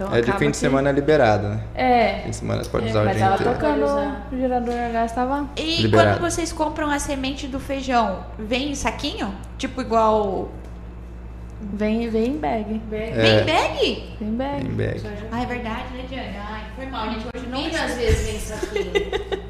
[0.01, 1.59] Então, é de fim de que- semana liberado, né?
[1.75, 3.53] É, Fim de semana você pode É, usar o mas dia tava inteiro.
[3.59, 3.85] tocando
[4.31, 6.19] o gerador a gás estava E Liberado.
[6.19, 9.35] quando vocês compram a semente do feijão, vem em saquinho?
[9.57, 10.49] Tipo igual.
[11.61, 13.11] vem vem em bag, Bem, É.
[13.11, 14.15] Vem bag?
[14.17, 14.65] vem em bag.
[14.65, 15.01] Em bag.
[15.33, 16.37] Ah, é verdade, né, Diane?
[16.49, 17.25] Ai, foi mal, gente.
[17.35, 19.39] Hoje não às vezes vem isso aqui.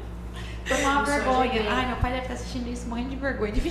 [0.66, 1.62] Foi uma vergonha.
[1.68, 3.70] Ai, meu pai deve estar assistindo isso morrendo de vergonha de mim.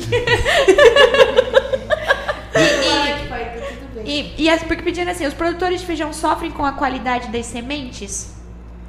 [2.53, 4.33] Pode, pai, tá tudo bem.
[4.37, 7.45] E, e as, porque pedindo assim, os produtores de feijão sofrem com a qualidade das
[7.45, 8.35] sementes?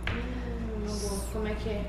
[0.09, 1.19] Hum, vou.
[1.33, 1.81] Como é que é?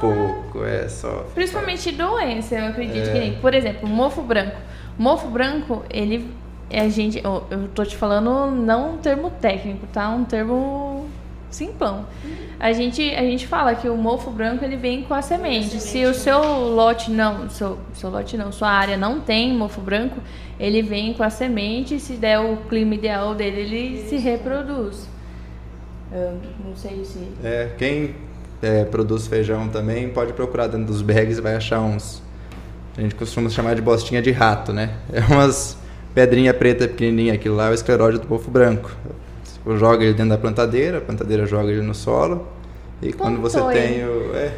[0.00, 1.24] Pouco, é só.
[1.34, 3.12] Principalmente doença, eu acredito É.
[3.12, 3.34] que nem.
[3.36, 4.56] Por exemplo, mofo branco.
[4.98, 6.30] Mofo branco, ele
[6.68, 10.08] é a gente, eu, eu tô te falando não um termo técnico, tá?
[10.08, 11.08] Um termo
[11.50, 12.06] simplão.
[12.58, 15.80] A gente, a gente fala que o mofo branco ele vem com a semente.
[15.80, 20.20] Se o seu lote não, seu, seu lote não, sua área não tem mofo branco,
[20.58, 22.00] ele vem com a semente.
[22.00, 25.08] Se der o clima ideal dele, ele se reproduz.
[26.12, 27.18] Eu não sei se.
[27.42, 28.14] É, quem
[28.62, 32.22] é, produz feijão também pode procurar dentro dos bags e vai achar uns.
[32.96, 34.94] A gente costuma chamar de bostinha de rato, né?
[35.12, 35.76] É umas
[36.14, 38.90] pedrinha preta pequenininha, aquilo lá é o escleróide do mofo branco.
[39.74, 42.46] Joga ele dentro da plantadeira, a plantadeira joga ele no solo.
[43.02, 44.34] E quando você Plantou tem o.
[44.34, 44.52] é,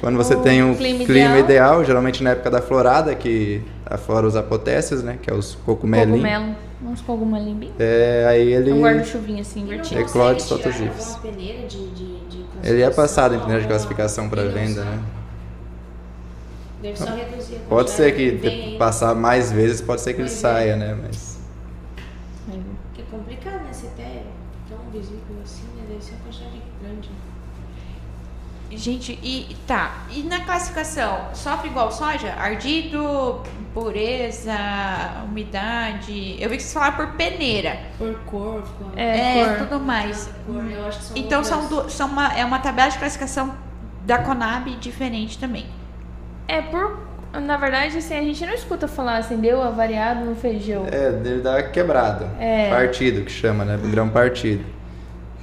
[0.00, 1.38] quando você O tem um clima clima, ideal.
[1.38, 1.84] ideal.
[1.84, 5.18] geralmente na época da florada, que aflora os apotécios, né?
[5.22, 6.20] Que é os cogumelinhos.
[6.20, 6.56] Cogumelo.
[6.84, 7.72] Uns cogumelinhos bem.
[7.78, 8.72] É, aí ele.
[8.72, 10.00] Um guarda-chuvinha assim, invertido.
[10.00, 14.98] Eclode de, de, de Ele é passado em peneira de classificação para venda, né?
[16.82, 20.32] Deve só reduzir a Pode ser que passar mais vezes, pode ser que ele é.
[20.32, 20.98] saia, né?
[21.00, 21.38] Mas.
[22.92, 23.72] Que é complicado, né?
[23.72, 24.24] Você ter
[24.68, 25.84] tão visível assim, né?
[25.88, 27.10] Deve ser uma quantidade grande.
[28.82, 30.06] Gente, e tá.
[30.10, 32.32] E na classificação, sofre igual soja?
[32.34, 33.40] Ardido,
[33.72, 34.52] pureza,
[35.24, 36.36] umidade.
[36.40, 37.78] Eu vi que vocês falaram por peneira.
[37.96, 38.90] Por cor, cor.
[38.98, 39.68] É, É, cor.
[39.68, 40.28] tudo mais.
[40.44, 43.54] Cor, eu acho que são Então são, du- são uma, é uma tabela de classificação
[44.04, 45.66] da Conab diferente também.
[46.48, 46.98] É por.
[47.40, 50.86] Na verdade, assim, a gente não escuta falar assim, deu avariado no feijão.
[50.90, 52.26] É, ele dá quebrado.
[52.40, 52.68] É.
[52.68, 53.78] Partido, que chama, né?
[53.92, 54.64] Grão partido.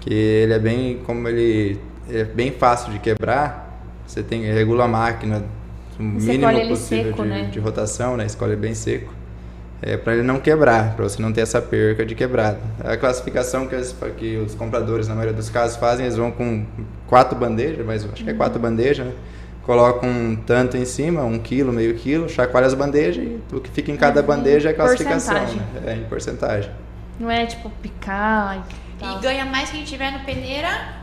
[0.01, 1.01] Que ele é bem.
[1.05, 1.79] Como ele
[2.11, 5.43] é bem fácil de quebrar, você tem regula a máquina
[5.99, 7.43] o Você mínimo possível seco, de, né?
[7.51, 8.25] de rotação, né?
[8.25, 9.13] Escolhe bem seco.
[9.81, 12.57] É, para ele não quebrar, para você não ter essa perca de quebrado.
[12.83, 16.65] A classificação que, as- que os compradores, na maioria dos casos, fazem, eles vão com
[17.07, 18.37] quatro bandejas, mas acho que é Uhum.
[18.37, 19.13] quatro bandejas, né?
[19.63, 23.69] Colocam um tanto em cima, um quilo, meio quilo, chacoalha as bandejas e o que
[23.69, 25.35] fica em cada bandeja é a classificação.
[25.35, 25.41] Uhum.
[25.45, 25.81] Porcentagem.
[25.85, 25.91] Né?
[25.93, 26.71] É, em porcentagem.
[27.19, 29.17] Não é tipo picar e tal.
[29.17, 30.98] E ganha mais quem tiver no peneira.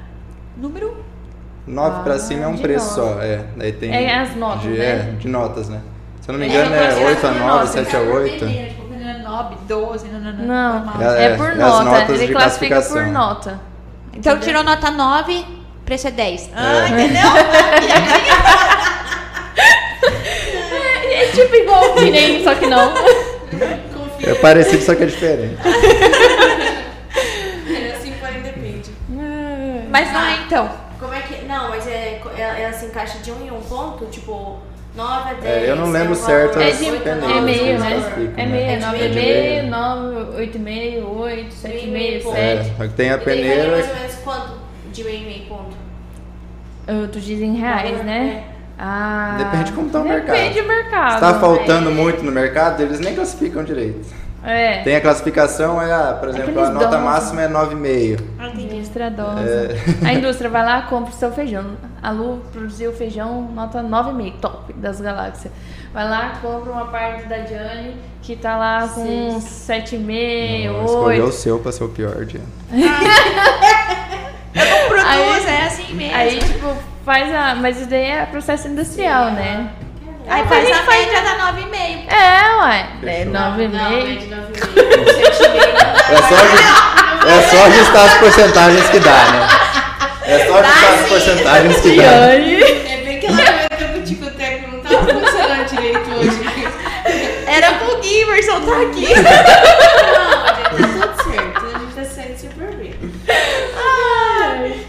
[0.57, 1.05] Número?
[1.67, 3.15] 9 Ah, pra cima é um preço nota.
[3.17, 3.45] só, é.
[3.57, 4.85] Daí tem É as notas, de, né?
[4.85, 5.81] É, de notas, né?
[6.21, 7.71] Se eu não me É, engano é gosto 8 a de 9, notas.
[7.71, 8.39] 7 a 8.
[8.39, 10.45] Peneira, tipo, peneira 9, 12, não, não, não.
[10.47, 11.03] Não, normal.
[11.17, 11.85] É, é, por é nota.
[11.85, 13.61] notas Ele de classifica por nota.
[14.15, 15.45] Então tirou nota 9,
[15.85, 16.51] preço é 10.
[16.55, 16.89] Ah, É.
[16.89, 17.27] entendeu?
[21.09, 22.93] É, é tipo igual que nem, só que não.
[24.23, 25.57] É parecido, só que é diferente.
[27.69, 28.91] É assim, porém depende.
[29.91, 30.69] Mas não é então.
[30.99, 31.45] Como é que.
[31.45, 34.59] Não, mas é, ela, ela se encaixa de um em um ponto, tipo,
[34.95, 35.45] 9 a 10.
[35.45, 37.91] É, eu não lembro certo É as de peneiras, é meio, né?
[37.91, 38.53] classificam, É né?
[38.53, 39.15] meio, É de 9 meio.
[39.15, 42.77] meio, 9, 8 meio, 8, 7 meio, Meio, É, 7.
[42.77, 43.71] só que tem a E peneira.
[43.73, 44.53] mais ou menos quanto
[44.93, 45.77] de meio em meio ponto?
[46.89, 48.45] Uh, Tu diz em reais, né?
[48.79, 50.37] Ah, Depende de como tá o mercado.
[50.37, 51.15] Depende do mercado.
[51.15, 51.93] Se tá faltando É.
[51.93, 54.07] muito no mercado, eles nem classificam direito.
[54.45, 54.83] É.
[54.83, 58.23] Tem a classificação, é, ah, por exemplo, a nota dão, máxima é 9,5.
[59.05, 59.09] Ah, entendi.
[59.09, 60.05] Indústria dosa.
[60.05, 60.09] É.
[60.09, 61.65] A indústria vai lá, compra o seu feijão.
[62.03, 65.53] A Lu produziu feijão, nota 9,5, top das galáxias.
[65.93, 71.27] Vai lá, compra uma parte da Diane, que tá lá com 7,5, Não, Escolheu o
[71.27, 71.33] 8.
[71.37, 72.41] seu pra ser o pior dia.
[74.89, 76.17] Produz, Aí- é assim mesmo.
[76.17, 76.75] Aí, tipo,
[77.05, 77.55] faz a.
[77.57, 79.71] Mas isso daí é processo industrial, né?
[80.29, 82.09] Aí faz a a média da 9,5.
[82.09, 82.87] É, ué.
[83.03, 83.33] É Fechou.
[83.33, 84.19] Não, não, é 9,5.
[84.19, 84.57] de 9,5.
[84.57, 85.87] 7,5.
[86.09, 86.37] É só,
[87.29, 89.49] é só ajustar as porcentagens que dá, né?
[90.25, 91.09] É só ajustar as sim.
[91.09, 92.03] porcentagens que dá.
[92.03, 96.41] É bem que ela vai que o ticoteco não tava funcionando direito hoje.
[97.47, 99.07] Era pro Giverson tá aqui.
[99.15, 101.67] Não, gente, tá tudo certo.
[101.67, 102.95] A gente tá saindo super bem.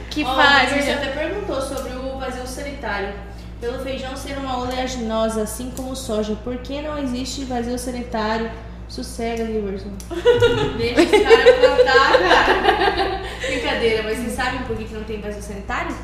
[0.10, 0.82] Que Ó, fase.
[0.82, 3.14] Você até perguntou sobre o vazio sanitário.
[3.62, 8.52] Pelo feijão ser uma oleaginosa, assim como soja, por que não existe vazio sanitário?
[8.88, 9.92] Sossega, Liverson.
[10.78, 13.22] Deixa esse cara plantar, cara.
[13.46, 15.96] Brincadeira, mas vocês sabem por que que não tem vazio sanitário?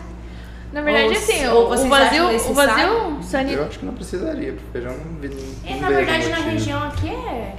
[0.73, 3.61] Na verdade, Ou assim, o, ou o vazio, o vazio sanitário.
[3.61, 5.55] Eu acho que não precisaria, porque feijão não vi.
[5.65, 7.55] É, na verdade, na região aqui é.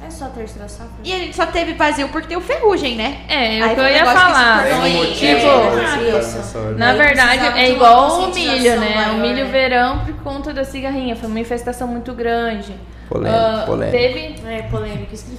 [0.00, 0.92] É só a terceira safra.
[1.02, 3.24] E a gente só teve vazio porque deu ferrugem, né?
[3.28, 4.64] É, é Aí o que eu ia falar.
[4.64, 8.94] Tem um motivo tipo, parar na verdade, é igual o milho, né?
[8.94, 9.50] maior, o milho né?
[9.50, 11.16] verão por conta da cigarrinha.
[11.16, 12.72] Foi uma infestação muito grande.
[13.08, 13.96] Polêmico, Ah, polêmico.
[13.96, 14.86] Teve, É falou.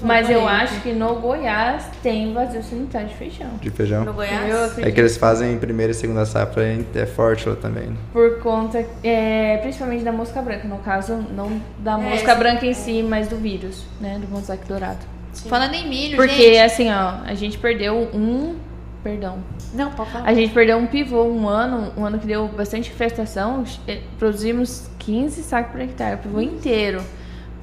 [0.02, 0.64] mas eu polêmica.
[0.64, 3.50] acho que no Goiás tem vazio sanitário de feijão.
[3.62, 4.06] De feijão.
[4.06, 4.78] No Goiás?
[4.78, 7.90] Eu É que eles fazem primeira e segunda safra, é é forte lá também.
[8.12, 10.68] Por conta, é, principalmente da mosca branca.
[10.68, 12.40] No caso, não da É, mosca sim.
[12.40, 14.18] branca em si, mas do vírus, né?
[14.20, 15.00] Do mosaico dourado.
[15.48, 16.58] Falando em milho, Porque, gente.
[16.60, 18.56] assim, ó, a gente perdeu um.
[19.04, 19.38] Perdão.
[19.74, 20.26] Não, pode falar.
[20.28, 23.64] A gente perdeu um pivô um ano, um ano que deu bastante infestação.
[23.88, 27.02] eh, Produzimos 15 sacos por hectare, o pivô inteiro.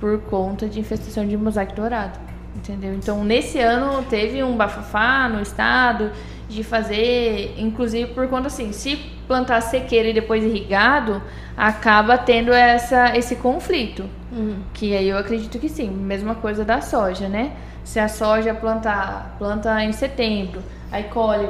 [0.01, 2.19] Por conta de infestação de mosaico dourado.
[2.55, 2.95] Entendeu?
[2.95, 6.11] Então, nesse ano teve um bafafá no estado
[6.49, 11.21] de fazer, inclusive por conta assim, se plantar sequeiro e depois irrigado,
[11.57, 14.05] acaba tendo essa, esse conflito.
[14.33, 14.59] Uhum.
[14.73, 15.91] Que aí eu acredito que sim.
[15.91, 17.53] Mesma coisa da soja, né?
[17.85, 21.49] Se a soja plantar, planta em setembro, aí colhe,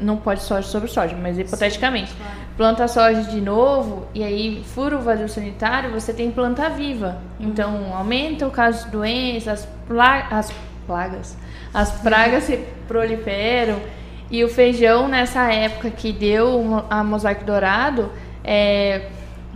[0.00, 2.14] não pode soja sobre soja, mas hipoteticamente,
[2.58, 7.18] planta soja de novo e aí fura o vazio sanitário, você tem planta viva.
[7.38, 10.52] Então aumenta o caso de doenças, as, pla as
[10.84, 11.38] plagas,
[11.72, 12.56] as pragas se
[12.88, 13.78] proliferam.
[14.30, 18.12] E o feijão, nessa época que deu a mosaico dourado,
[18.44, 19.06] é,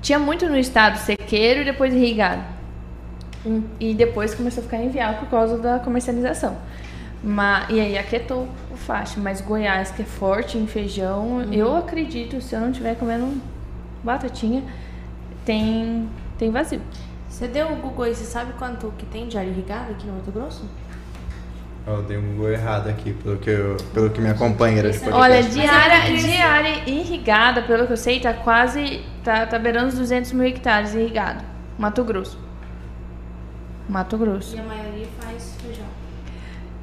[0.01, 2.43] tinha muito no estado sequeiro e depois irrigado.
[3.45, 6.57] Hum, E depois começou a ficar inviável por causa da comercialização.
[7.23, 9.21] Mas, e aí aquietou o faixa.
[9.21, 13.41] Mas Goiás, que é forte em feijão, eu acredito, se eu não estiver comendo
[14.03, 14.63] batatinha,
[15.45, 16.09] tem,
[16.39, 16.81] tem vazio.
[17.29, 20.15] Você deu o Google aí, você sabe quanto que tem de área irrigada aqui no
[20.15, 20.69] Mato Grosso?
[21.85, 25.21] Eu dei um Google errado aqui, pelo que, eu, pelo que minha companheira de podcast.
[25.21, 29.05] Olha, de é área irrigada, pelo que eu sei, tá quase.
[29.25, 31.45] Tá, tá beirando os 200 mil hectares irrigado.
[31.77, 32.39] Mato Grosso.
[33.89, 34.55] Mato Grosso.
[34.55, 35.52] E a maioria faz.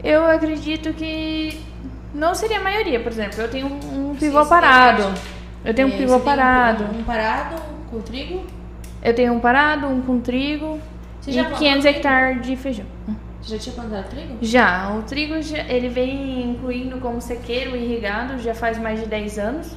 [0.04, 1.60] Eu acredito que
[2.14, 3.42] não seria a maioria, por exemplo.
[3.42, 5.04] Eu tenho um, Sim, pivô você parado.
[5.66, 6.86] Eu tenho um pivô parado.
[6.86, 8.46] Um, um parado, um com trigo.
[9.02, 10.80] Eu tenho um parado, um com trigo
[11.22, 11.98] Você e já plantou 500 trigo?
[11.98, 12.86] Hectares de feijão.
[13.42, 14.38] Você já tinha plantado trigo?
[14.42, 19.38] Já, o trigo já- ele vem incluindo como sequeiro irrigado já faz mais de 10
[19.40, 19.76] anos.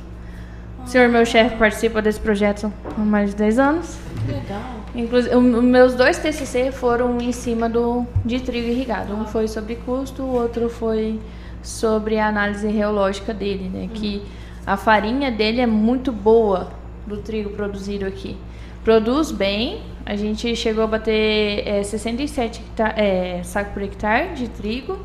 [0.84, 3.98] O senhor meu chefe participa desse projeto há mais de 10 anos.
[4.26, 4.60] Legal.
[4.94, 9.14] Inclusive, os meus dois TCC foram em cima do de trigo irrigado.
[9.14, 11.18] Um foi sobre custo, o outro foi
[11.62, 13.88] sobre a análise reológica dele, né?
[13.94, 14.22] Que
[14.66, 16.70] a farinha dele é muito boa
[17.06, 18.36] do trigo produzido aqui.
[18.84, 19.80] Produz bem.
[20.04, 24.98] A gente chegou a bater é, 67 hecta- é, saco por hectare de trigo.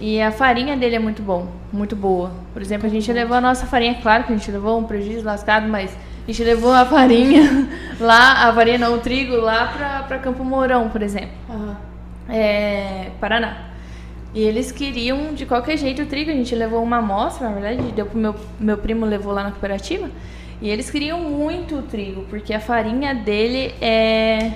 [0.00, 2.30] E a farinha dele é muito bom, muito boa.
[2.52, 5.24] Por exemplo, a gente levou a nossa farinha, claro que a gente levou um prejuízo
[5.24, 7.68] lascado, mas a gente levou a farinha
[7.98, 11.76] lá, a farinha não, o trigo lá pra, pra Campo Mourão, por exemplo, Aham.
[12.28, 13.68] é, Paraná.
[14.32, 17.90] E eles queriam de qualquer jeito o trigo, a gente levou uma amostra, na verdade,
[17.92, 20.08] deu pro meu, meu primo levou lá na cooperativa,
[20.60, 24.52] e eles queriam muito o trigo, porque a farinha dele é,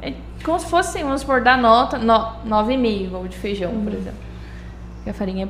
[0.00, 2.14] é como se fosse, vamos supor, da nota no,
[2.46, 4.27] 9,5, igual de feijão, por exemplo.
[5.08, 5.48] Porque a farinha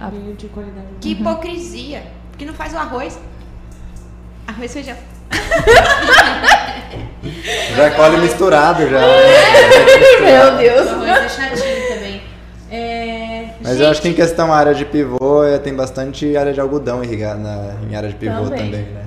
[0.00, 0.86] é a de qualidade.
[1.00, 2.02] Que hipocrisia.
[2.30, 3.18] Porque não faz o arroz.
[4.46, 4.96] Arroz e feijão.
[7.76, 9.00] Já colhe misturado já.
[9.00, 10.88] Meu O Deus.
[10.88, 12.22] arroz é chatinho também.
[12.70, 13.54] É...
[13.62, 17.02] Mas eu acho que em questão área de pivô, é, tem bastante área de algodão
[17.02, 18.66] irrigada na, em área de pivô Também.
[18.66, 19.06] também, né?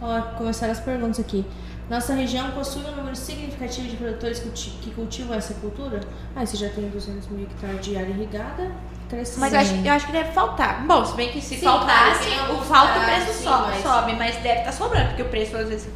[0.00, 1.44] Ó, começaram as perguntas aqui.
[1.90, 6.00] Nossa região possui um número significativo de produtores que cultivam essa cultura?
[6.34, 8.70] Ah, você já tem 200 mil hectares de área irrigada,
[9.12, 9.40] crescendo.
[9.40, 10.84] Mas eu acho, eu acho que deve faltar.
[10.86, 13.82] Bom, se bem que se Sim, faltasse, tem o falta o preço sim, sobe, mas-
[13.82, 15.88] sobe, mas deve estar sobrando, porque o preço às vezes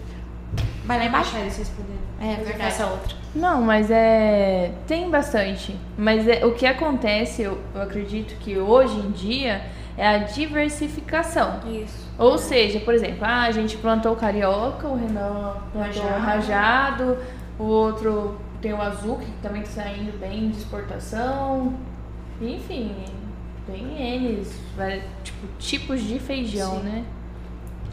[0.84, 1.30] vai lá embaixo.
[1.30, 1.96] Deixar eles responderem.
[2.20, 2.70] É, verdade.
[2.70, 3.16] faço a outra.
[3.34, 4.72] Não, mas é.
[4.86, 5.76] Tem bastante.
[5.98, 9.62] Mas é, o que acontece, eu, eu acredito que hoje em dia,
[9.98, 11.60] é a diversificação.
[11.66, 12.06] Isso.
[12.18, 16.20] Ou seja, por exemplo, ah, a gente plantou carioca, o Renan plantou Rajado.
[16.24, 17.18] rajado,
[17.58, 21.74] o outro tem o azul, que também está saindo bem de exportação.
[22.40, 22.94] Enfim,
[23.66, 24.52] tem eles,
[25.24, 26.84] tipo, tipos de feijão, Sim.
[26.84, 27.04] né?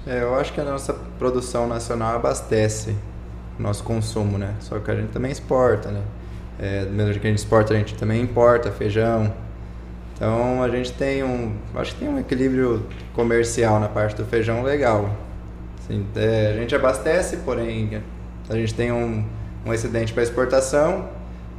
[0.06, 2.96] É, eu acho que a nossa produção nacional abastece
[3.58, 4.54] o nosso consumo, né?
[4.60, 6.02] Só que a gente também exporta, né?
[6.60, 9.34] É, do mesmo jeito que a gente exporta, a gente também importa feijão.
[10.14, 14.62] Então a gente tem um, acho que tem um equilíbrio comercial na parte do feijão
[14.62, 15.10] legal.
[15.80, 18.02] Assim, é, a gente abastece, porém
[18.50, 19.26] a gente tem um,
[19.66, 21.10] um excedente para exportação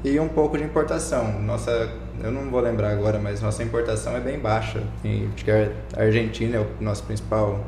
[0.05, 1.41] e um pouco de importação.
[1.41, 1.91] Nossa,
[2.23, 4.83] eu não vou lembrar agora, mas nossa importação é bem baixa.
[5.03, 7.65] Tem, acho que a Argentina é o nosso principal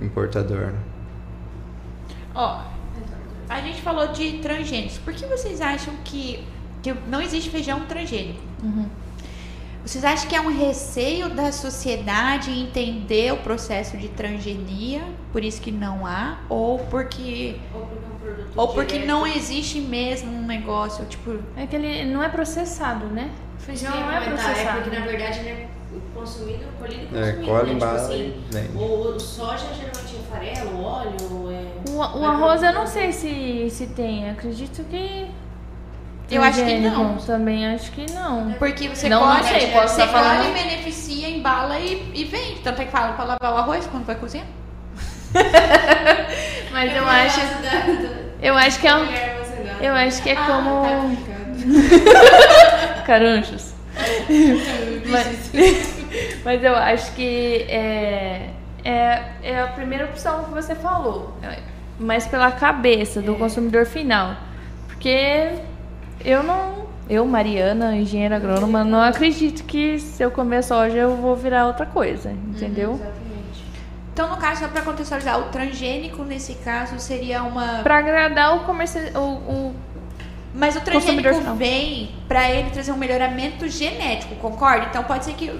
[0.00, 0.72] importador.
[0.72, 0.78] né?
[2.34, 2.62] Ó,
[3.48, 4.98] a gente falou de transgênicos.
[4.98, 6.42] Por que vocês acham que,
[6.82, 8.40] que não existe feijão transgênico?
[9.84, 15.02] Vocês acham que é um receio da sociedade entender o processo de transgenia,
[15.32, 16.38] por isso que não há?
[16.48, 19.08] Ou porque, Ou porque é um produto ou porque direto.
[19.08, 21.36] não existe mesmo um negócio, tipo...
[21.56, 23.30] É que ele não é processado, né?
[23.58, 24.78] Feijão não é comentar, processado.
[24.78, 25.68] É porque na verdade ele é
[26.14, 27.46] consumido, colhido e É, consumido.
[27.52, 27.80] colhe, né?
[27.80, 28.34] tipo assim,
[28.76, 31.90] o, o soja geralmente é farelo, óleo, é...
[31.90, 34.30] O, o arroz eu não sei se, se tem.
[34.30, 35.26] Acredito que.
[36.30, 36.96] Eu acho que transgênico.
[36.96, 37.16] não.
[37.18, 38.52] Também acho que não.
[38.54, 42.24] Porque você Não, não colhe, sei, posso você estar falando- colhe, beneficia, embala e, e
[42.24, 42.60] vende.
[42.60, 44.46] Tanto é que fala pra lavar o arroz quando vai cozinhar.
[46.72, 47.40] Mas eu acho.
[48.40, 49.06] Eu acho que é um.
[49.80, 50.82] Eu acho que é Ah, como.
[50.82, 53.02] tá brincando.
[53.06, 53.72] Caranchos.
[55.06, 55.50] mas,
[56.44, 58.48] mas eu acho que é,
[58.84, 61.36] é, é a primeira opção que você falou.
[61.42, 61.58] É,
[61.98, 64.36] Mas pela cabeça do consumidor final.
[64.88, 65.50] Porque
[66.24, 66.82] eu não.
[67.08, 71.84] Eu, Mariana, engenheira agrônoma, não acredito que se eu comer soja eu vou virar outra
[71.84, 72.92] coisa, entendeu?
[72.92, 73.64] Exatamente.
[74.12, 77.80] Então, no caso, só pra contextualizar, o transgênico, nesse caso, seria uma...
[77.82, 79.04] Pra agradar o comercial.
[79.14, 79.28] O,
[79.70, 79.74] o-
[80.54, 84.86] Mas o transgênico vem pra ele trazer um melhoramento genético, concorda?
[84.88, 85.50] Então, pode ser que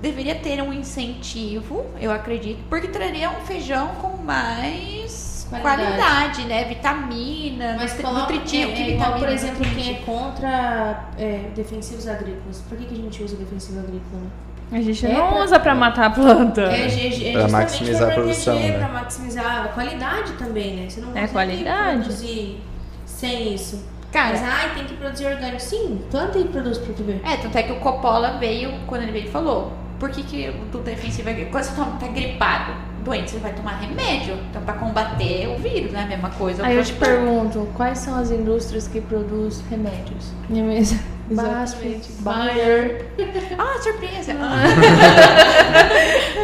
[0.00, 5.82] deveria ter um incentivo, eu acredito, porque traria um feijão com mais Qualidade.
[5.82, 6.64] qualidade, né?
[6.64, 11.40] Vitamina, Mas coloca, nutritivo, é, que é igual, vitamina, por exemplo, quem é contra é,
[11.54, 12.62] defensivos agrícolas.
[12.68, 14.22] Por que, que a gente usa defensivo agrícola?
[14.22, 14.28] Né?
[14.72, 16.62] a gente É não pra- usa pra matar a planta.
[16.62, 17.00] É, ge-
[17.32, 18.78] Pra justamente maximizar pra a produção, proteger, né?
[18.84, 20.88] Pra maximizar a qualidade também, né?
[20.90, 21.98] Você não É qualidade.
[22.00, 22.60] produzir
[23.06, 23.84] sem isso.
[24.10, 25.60] Cara, Mas, ai, tem que produzir orgânico.
[25.60, 27.20] Sim, planta e produz pra tu ver.
[27.24, 30.52] É, tanto é que o Coppola veio, quando ele veio, ele falou: por que, que
[30.72, 32.72] o defensivo é Quando você tá gripado,
[33.04, 34.36] doente, você vai tomar remédio.
[34.50, 36.02] Então, pra combater o vírus, né?
[36.02, 36.64] A mesma coisa.
[36.64, 40.32] Aí eu te pergunto, quais são as indústrias que produzem remédios?
[40.50, 40.98] É mesmo.
[41.30, 42.12] Exatamente.
[42.20, 43.06] Bayer.
[43.58, 44.32] Ah, surpresa!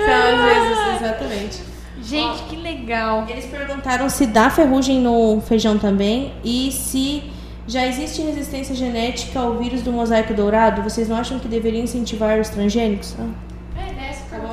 [0.06, 1.62] São às vezes, exatamente.
[2.02, 3.26] Gente, que legal.
[3.28, 7.24] Eles perguntaram se dá ferrugem no feijão também e se
[7.66, 10.82] já existe resistência genética ao vírus do mosaico dourado.
[10.82, 13.14] Vocês não acham que deveriam incentivar os transgênicos?
[13.18, 13.28] Ah,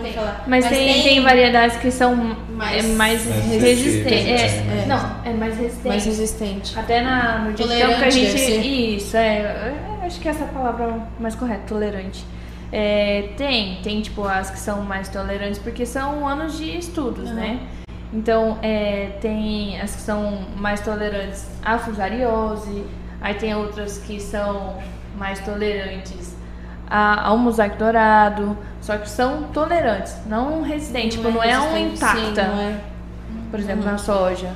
[0.06, 0.44] É, falar.
[0.48, 3.84] Mas, tem, tem variedades que são Mais- mais, é, mais resistentes.
[3.84, 4.86] resistentes, É, né?
[4.88, 5.88] Não, é mais resistente.
[5.88, 6.80] mais resistente.
[6.80, 8.40] Até na, no digestão que a gente.
[8.40, 8.60] ser.
[8.62, 9.38] Isso, é.
[9.38, 12.24] é, Acho que essa é palavra mais correta, tolerante.
[12.72, 17.36] É, tem, tem tipo as que são mais tolerantes, porque são anos de estudos, Aham.
[17.36, 17.60] né?
[18.14, 22.86] Então, é, tem as que são mais tolerantes à fusariose,
[23.20, 24.78] aí tem outras que são
[25.18, 26.37] mais tolerantes
[26.90, 31.96] a- ao mosaico dourado, só que são tolerantes, não resistentes, tipo, não é, um resistente,
[31.96, 32.76] intacta, sim, não é.
[33.52, 34.50] por exemplo, na soja.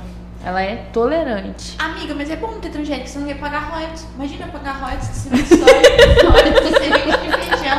[0.44, 1.76] Ela é tolerante.
[1.78, 4.04] Amiga, mas é bom ter transgênico, você não ia pagar royalties.
[4.16, 7.78] Imagina pagar royalties de soja, royalties de semente de feijão.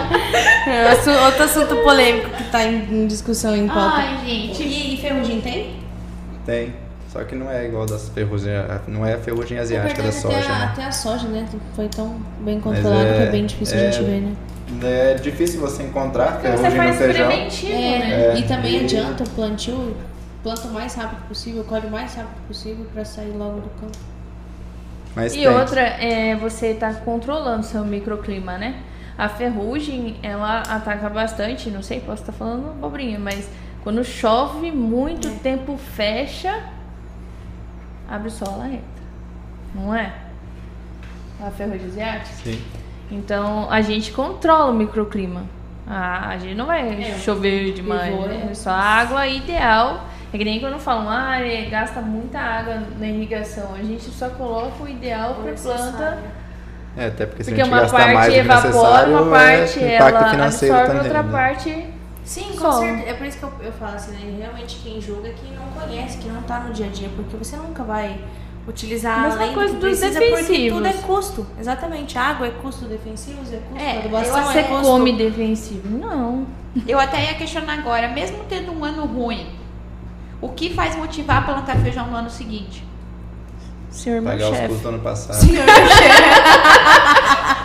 [0.65, 3.97] É, outro assunto polêmico que tá em, em discussão em pauta.
[3.97, 4.63] Ai, gente.
[4.63, 5.75] E, e ferrugem tem?
[6.45, 6.73] Tem.
[7.13, 8.51] Só que não é igual das ferrugem,
[8.87, 10.65] não é a ferrugem asiática da verdade, soja, até, a, né?
[10.73, 11.47] até a soja, né?
[11.75, 14.35] Foi tão bem Mas controlado é- que é bem difícil a é- gente ver, né?
[14.81, 17.27] É difícil você encontrar você ferrugem no faz feijão.
[17.27, 18.25] preventivo, É, né?
[18.33, 19.95] É, e também e- adianta o plantio,
[20.41, 23.97] planta o mais rápido possível, colhe o mais rápido possível pra sair logo do campo.
[25.15, 25.47] Mas E tem.
[25.47, 28.77] outra, é, você tá controlando seu microclima, né?
[29.15, 33.47] A ferrugem, ela ataca bastante, não sei, posso estar falando abobrinha, mas
[33.83, 36.59] quando chove muito, o tempo fecha,
[38.09, 38.83] abre o sol, ela entra.
[39.75, 40.13] Não é?
[41.41, 42.35] A ferrugem asiática.
[42.43, 42.61] Sim.
[43.11, 45.43] Então, a gente controla o microclima.
[45.85, 48.47] Ah, a gente não vai É, chover demais, pivô, né?
[48.49, 48.53] é.
[48.53, 50.05] Só a água ideal.
[50.31, 53.75] É que nem quando falam, ah, é, gasta muita água na irrigação.
[53.75, 56.17] A gente só coloca o ideal para planta.
[56.95, 59.13] É, até porque se Porque a gente uma gastar parte mais do que evapora, necessário,
[59.13, 61.11] uma parte é impacto ela financeiro absorve, também.
[61.11, 61.31] outra né?
[61.31, 61.92] parte.
[62.25, 62.79] Sim, com Solo.
[62.79, 63.09] certeza.
[63.09, 64.35] É por isso que eu, eu falo assim, né?
[64.39, 67.35] Realmente quem julga é quem não conhece, que não tá no dia a dia, porque
[67.37, 68.17] você nunca vai
[68.65, 70.77] utilizar Mesma além coisa do que dos precisa, porque defensivos.
[70.77, 71.45] tudo é custo.
[71.59, 72.17] Exatamente.
[72.17, 74.83] Água é custo, defensivos é custo, É, adubação eu é Você custo.
[74.83, 75.89] come defensivo?
[75.97, 76.45] Não.
[76.87, 79.47] Eu até ia questionar agora, mesmo tendo um ano ruim,
[80.41, 82.83] o que faz motivar a plantar feijão no ano seguinte?
[83.91, 84.67] Senhor meu Pagar os chefe.
[84.69, 85.37] custos do ano passado.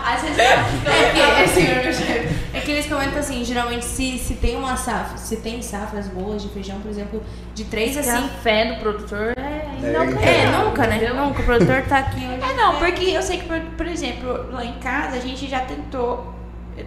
[0.05, 2.28] Às vezes É que, é, senhor meu chefe.
[2.69, 6.43] É que eles comentam assim, geralmente se, se tem uma safra, se tem safras boas
[6.43, 7.23] de feijão, por exemplo,
[7.55, 8.29] de três Esse assim.
[8.29, 11.09] café do produtor é É, não É, nunca, né?
[11.09, 11.41] Nunca.
[11.41, 12.23] O produtor tá aqui.
[12.23, 15.61] É, não, porque eu sei que, por, por exemplo, lá em casa a gente já
[15.61, 16.35] tentou.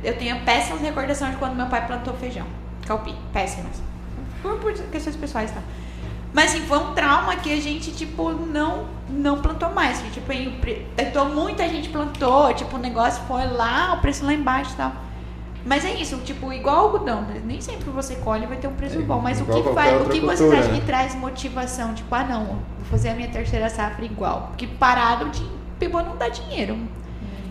[0.03, 2.45] Eu tenho péssimas recordações de quando meu pai plantou feijão.
[2.86, 3.82] Calpi, péssimas.
[4.43, 5.61] Por, por questões pessoais, tá?
[6.32, 9.97] Mas assim, foi um trauma que a gente, tipo, não, não plantou mais.
[9.99, 10.32] Que, tipo,
[10.95, 15.09] tentou, muita gente plantou, tipo, o negócio foi lá, o preço lá embaixo e tal.
[15.66, 17.39] Mas é isso, tipo, igual algodão, né?
[17.45, 19.20] nem sempre você colhe vai ter um preço É, bom.
[19.20, 20.80] Mas o que, faz, o que vocês cultura, acham né?
[20.80, 21.93] que traz motivação?
[21.93, 22.57] Tipo, ah não, vou
[22.89, 24.47] fazer a minha terceira safra igual.
[24.49, 25.43] Porque parado de
[25.80, 26.76] pivô não dá dinheiro.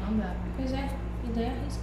[0.08, 0.30] Não dá.
[0.56, 0.88] Pois é,
[1.24, 1.80] e daí arrisca.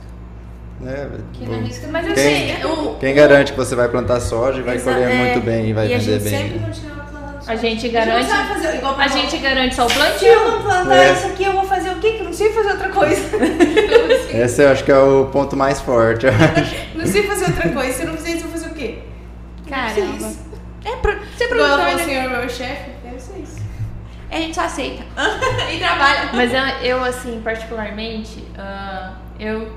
[0.86, 2.24] É, Quem o- não arrisca Mas não eu Quem-
[2.56, 5.46] sei, o, Quem garante que você vai plantar soja e vai Exa- colher é, muito
[5.46, 6.36] bem e vai e a vender gente bem?
[7.48, 8.22] a gente A garante.
[8.24, 10.28] gente não sabe fazer igual A gente garante só o Se plantio.
[10.28, 11.14] eu não plantar É.
[11.14, 12.12] isso aqui, eu vou fazer o quê?
[12.12, 13.22] Que eu não sei fazer outra coisa.
[14.44, 16.26] Esse eu acho que é o ponto mais forte.
[16.26, 16.76] eu acho.
[16.98, 17.94] não sei fazer outra coisa.
[17.94, 19.00] Se eu não fizer isso, eu vou fazer o quê?
[19.68, 20.18] Caramba.
[20.18, 20.48] Isso.
[20.86, 21.94] É, pro, ela produtor, né?
[21.94, 23.62] assim, "Ô, meu chefe, deve ser isso.
[24.32, 25.04] a gente só aceita.
[25.74, 26.30] e trabalha.
[26.34, 29.70] Mas eu, eu, assim, particularmente, ah, eu,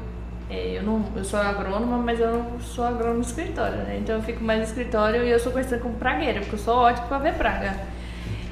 [0.48, 3.98] é, eu, não, eu sou agrônoma, mas eu não sou agrônoma no escritório, né?
[4.00, 6.76] Então eu fico mais no escritório e eu sou conhecida como pragueira, porque eu sou
[6.76, 7.76] ótima pra ver praga.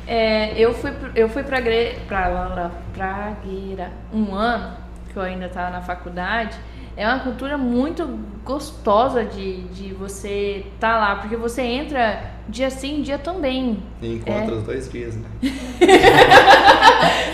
[0.06, 1.59] É, eu fui, eu fui pra,
[2.06, 4.74] pra, lá, pragueira um ano,
[5.09, 6.56] que eu ainda estava na faculdade.
[6.96, 8.04] É uma cultura muito
[8.44, 13.82] gostosa de, de você estar lá, porque você entra dia sim, dia também.
[14.02, 15.28] E encontra os dois dias, né?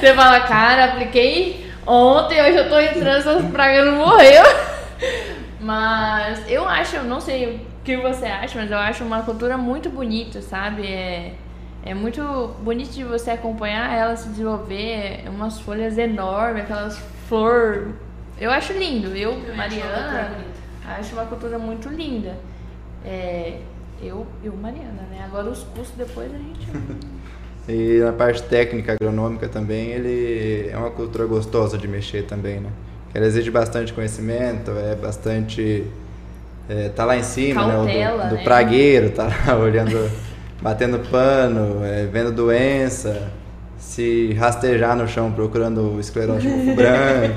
[0.01, 4.43] Você fala, cara, apliquei ontem, hoje eu tô entrando, essas pragas não morreu.
[5.61, 9.57] Mas eu acho, eu não sei o que você acha, mas eu acho uma cultura
[9.57, 10.87] muito bonita, sabe?
[10.87, 11.33] É,
[11.85, 12.22] é muito
[12.62, 16.99] bonito de você acompanhar ela se desenvolver, é umas folhas enormes, aquelas
[17.35, 17.89] flores.
[18.41, 19.16] Eu acho lindo.
[19.16, 20.30] Eu, Mariana,
[20.87, 22.37] acho uma cultura muito linda.
[23.05, 23.59] É,
[24.03, 25.22] eu, eu, Mariana, né?
[25.24, 27.14] Agora os cursos depois a gente.
[27.66, 32.68] E na parte técnica agronômica também, ele é uma cultura gostosa de mexer também, né?
[33.14, 35.87] Ele exige bastante conhecimento, é bastante...
[36.68, 37.72] É, tá lá em cima, né?
[37.72, 38.45] o Cautela, Do, do né?
[38.45, 40.11] pragueiro, tá lá olhando,
[40.61, 43.30] batendo pano, é, vendo doença,
[43.85, 47.35] se rastejar no chão procurando o esclerótico branco.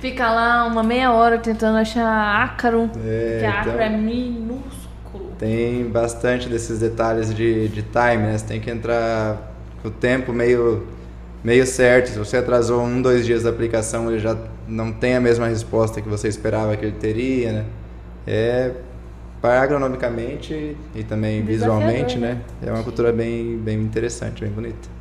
[0.00, 2.06] Fica lá uma meia hora tentando achar
[2.42, 5.32] ácaro, É, que ácaro então- é minúsculo.
[5.38, 8.38] Tem bastante desses detalhes de, de time, né?
[8.38, 10.86] Você tem que entrar com o tempo meio,
[11.44, 12.08] meio certo.
[12.10, 14.36] Se você atrasou um, dois dias da aplicação, ele já
[14.68, 17.64] não tem a mesma resposta que você esperava que ele teria, né?
[18.26, 18.70] É,
[19.42, 22.34] para agronomicamente e também visualmente, né?
[22.62, 22.68] né?
[22.68, 24.99] É uma cultura bem, bem interessante, bem bonita.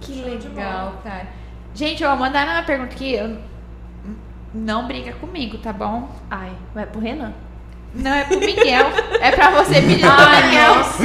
[0.00, 1.26] Que legal, cara.
[1.74, 3.14] Gente, ó, mandaram uma pergunta aqui.
[3.14, 3.36] eu-
[4.52, 6.08] Não briga comigo, tá bom?
[6.30, 7.32] Ai, vai pro Renan?
[7.94, 8.86] Não é pro Miguel.
[9.20, 10.74] é pra você pedir pro Ai, Miguel.
[10.76, 11.02] nossa!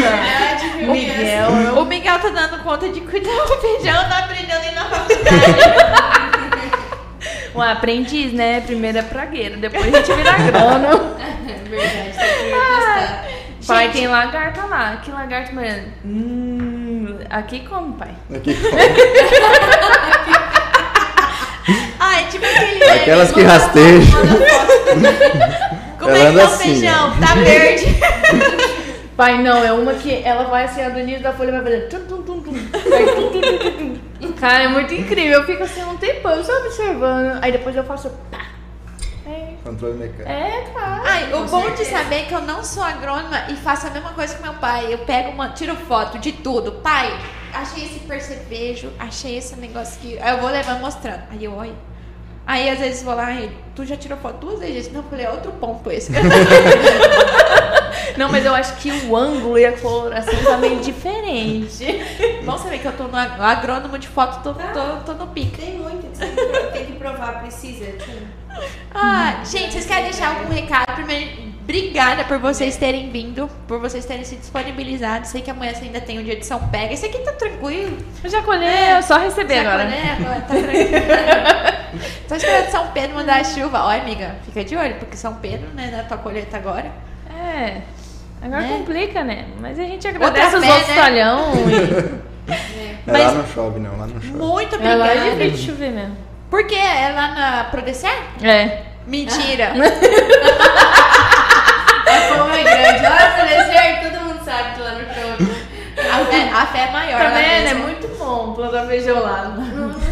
[0.87, 4.85] O Miguel, o Miguel tá dando conta de cuidar do feijão, não aprendeu nem na
[4.85, 5.85] faculdade.
[7.55, 8.61] Um aprendiz, né?
[8.61, 11.15] Primeiro é pragueiro, depois a gente vira agrônomo.
[11.47, 13.25] É verdade, tem que testar.
[13.67, 14.97] Pai, tem lagarta lá.
[14.97, 15.87] Que lagarta, Mariana?
[16.05, 16.54] Hum,
[17.29, 18.15] aqui como, pai?
[18.35, 18.55] Aqui,
[21.99, 22.83] ah, é tipo aquele.
[22.83, 24.21] Aquelas que rastejam.
[25.97, 27.19] Como Ela é que tá o assim, feijão?
[27.19, 27.85] Tá verde.
[29.15, 31.99] Pai, não, é uma que ela vai assim, do início da folha vai fazer tum,
[32.01, 32.51] tum, tum, tum.
[32.51, 34.33] Vai tum, tum, tum, tum.
[34.33, 35.39] Cara, é muito incrível.
[35.39, 37.39] Eu fico assim um tempão só observando.
[37.41, 38.54] Aí depois eu faço pá.
[39.65, 40.29] Controle mecânico.
[40.29, 41.01] é cara.
[41.03, 44.13] Ai, o bom de saber é que eu não sou agrônoma e faço a mesma
[44.13, 44.93] coisa que meu pai.
[44.93, 46.73] Eu pego uma, tiro foto de tudo.
[46.73, 47.11] Pai,
[47.51, 50.19] achei esse percevejo, achei esse negócio aqui.
[50.19, 51.23] Aí eu vou levando mostrando.
[51.31, 51.75] Aí eu olho.
[52.45, 54.91] Aí às vezes vou lá e tu já tirou foto duas vezes?
[54.91, 56.11] Não, eu falei, é outro ponto esse.
[58.17, 61.85] Não, mas eu acho que o ângulo e a coloração tá meio diferente.
[62.45, 65.57] Bom saber que eu tô no ag- agrônomo de foto, tô, tô, tô no pique.
[65.61, 67.85] Tem muito, tem que- tem que provar, precisa.
[67.85, 68.35] Tem.
[68.93, 70.93] Ah, gente, vocês querem deixar algum recado?
[70.95, 71.29] Primeiro,
[71.61, 75.27] obrigada por vocês terem vindo, por vocês terem se disponibilizado.
[75.27, 76.93] Sei que amanhã você ainda tem um dia de São Pega.
[76.93, 77.97] Esse aqui tá tranquilo.
[78.23, 79.83] Eu já colhei, é só receber agora.
[79.85, 80.17] né?
[80.19, 80.89] Agora tá tranquilo.
[82.29, 83.79] Tô esperando São Pedro mandar a chuva.
[83.83, 86.91] Ó, amiga, fica de olho, porque São Pedro, né, na tua colheita agora.
[87.45, 87.81] É.
[88.41, 88.67] Agora Né?
[88.69, 89.45] complica, né?
[89.59, 90.95] Mas a gente agradece Outra os outros né?
[90.95, 91.51] talhão.
[91.55, 92.25] E...
[92.47, 92.53] É.
[92.53, 93.97] É, Mas- Lá não chove, não.
[93.97, 94.33] Lá não chove.
[94.37, 95.29] Muito É lá obrigada.
[95.29, 96.15] é difícil de chover mesmo.
[96.49, 96.75] Por quê?
[96.75, 98.11] É lá na Prodecer?
[98.43, 98.83] É.
[99.07, 99.71] Mentira.
[102.07, 103.01] A fama é grande.
[103.01, 105.05] Lá no deserto, todo mundo sabe que lá no.
[105.97, 107.19] A fé, a fé é maior.
[107.19, 107.39] Tá vendo?
[107.41, 107.81] É mesmo.
[107.83, 109.55] muito bom plantar feijão lá.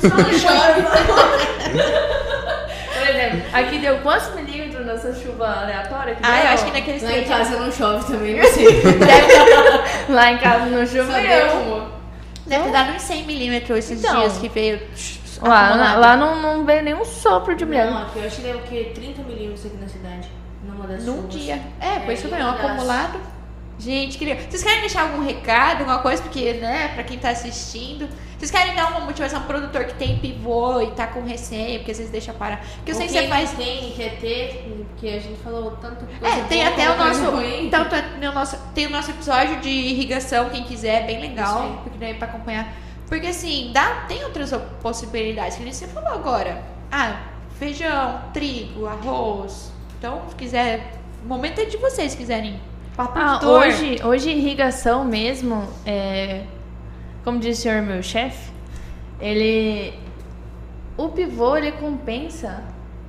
[0.02, 0.82] Só não chove.
[2.94, 6.16] Por exemplo, aqui deu quantos milímetros nessa chuva aleatória?
[6.16, 6.42] Que Ah, deu?
[6.46, 8.66] eu acho que naqueles Lá em casa não chove também, não sei.
[10.10, 11.88] Lá em casa não choveu.
[12.46, 14.20] Deve ter dado uns 100 milímetros esses Então.
[14.20, 14.82] dias que veio.
[15.42, 17.90] Lá, lá não, não veio nenhum sopro de mulher.
[17.90, 18.92] Não, aqui eu acho que deu o quê?
[18.96, 20.30] 30 milímetros aqui na cidade.
[20.64, 21.34] Numa das Num chuvas.
[21.34, 21.62] dia.
[21.82, 23.20] É, foi isso mesmo, acumulado.
[23.80, 24.36] Gente, queria.
[24.36, 26.22] Vocês querem deixar algum recado, alguma coisa?
[26.22, 28.08] Porque, né, pra quem tá assistindo.
[28.38, 31.92] Vocês querem dar uma motivação pro produtor que tem pivô e tá com receio, porque
[31.92, 32.62] às vezes deixa parar.
[32.76, 33.52] Porque eu sei que você faz.
[33.54, 37.22] tem, quer ter, porque a gente falou tanto coisa É, tem até o nosso.
[37.72, 38.58] Tanto é no nosso.
[38.76, 41.82] Tem o nosso episódio de irrigação, quem quiser, é bem legal.
[41.84, 42.74] Porque daí pra acompanhar.
[43.08, 44.52] Porque assim, dá, tem outras
[44.82, 46.64] possibilidades, que nem você falou agora.
[46.92, 47.22] Ah,
[47.58, 49.72] feijão, trigo, arroz.
[49.98, 51.00] Então, se quiser.
[51.24, 52.60] O momento é de vocês se quiserem.
[52.96, 56.46] Papo Ah, hoje, hoje irrigação mesmo, é,
[57.24, 58.52] como disse o senhor meu chefe,
[59.20, 59.94] ele
[60.96, 62.64] o pivô ele compensa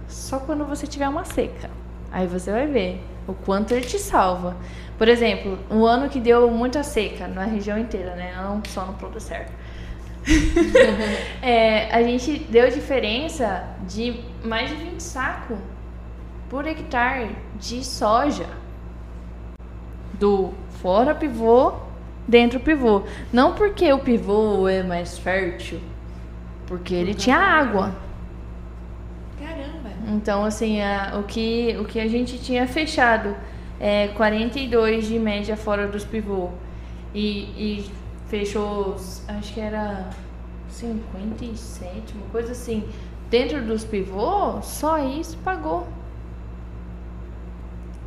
[0.08, 1.70] só quando você tiver uma seca.
[2.10, 4.56] Aí você vai ver o quanto ele te salva.
[4.96, 8.34] Por exemplo, um ano que deu muita seca na região inteira, né?
[8.36, 9.46] Não só no Producer.
[11.42, 15.58] É, a gente deu diferença de mais de 20 sacos
[16.48, 18.46] por hectare de soja.
[20.18, 21.72] Do fora pivô,
[22.26, 23.02] dentro pivô.
[23.32, 25.80] Não porque o pivô é mais fértil,
[26.66, 27.92] porque ele tinha água.
[29.38, 29.90] Caramba.
[30.08, 33.34] Então, assim, a- o, que, o que a gente tinha fechado
[33.80, 36.50] é 42 de média fora dos pivô.
[37.14, 37.20] E,
[37.56, 37.90] e
[38.28, 38.96] fechou,
[39.28, 40.08] acho que era
[40.68, 42.84] 57, uma coisa assim.
[43.30, 45.86] Dentro dos pivô, só isso pagou.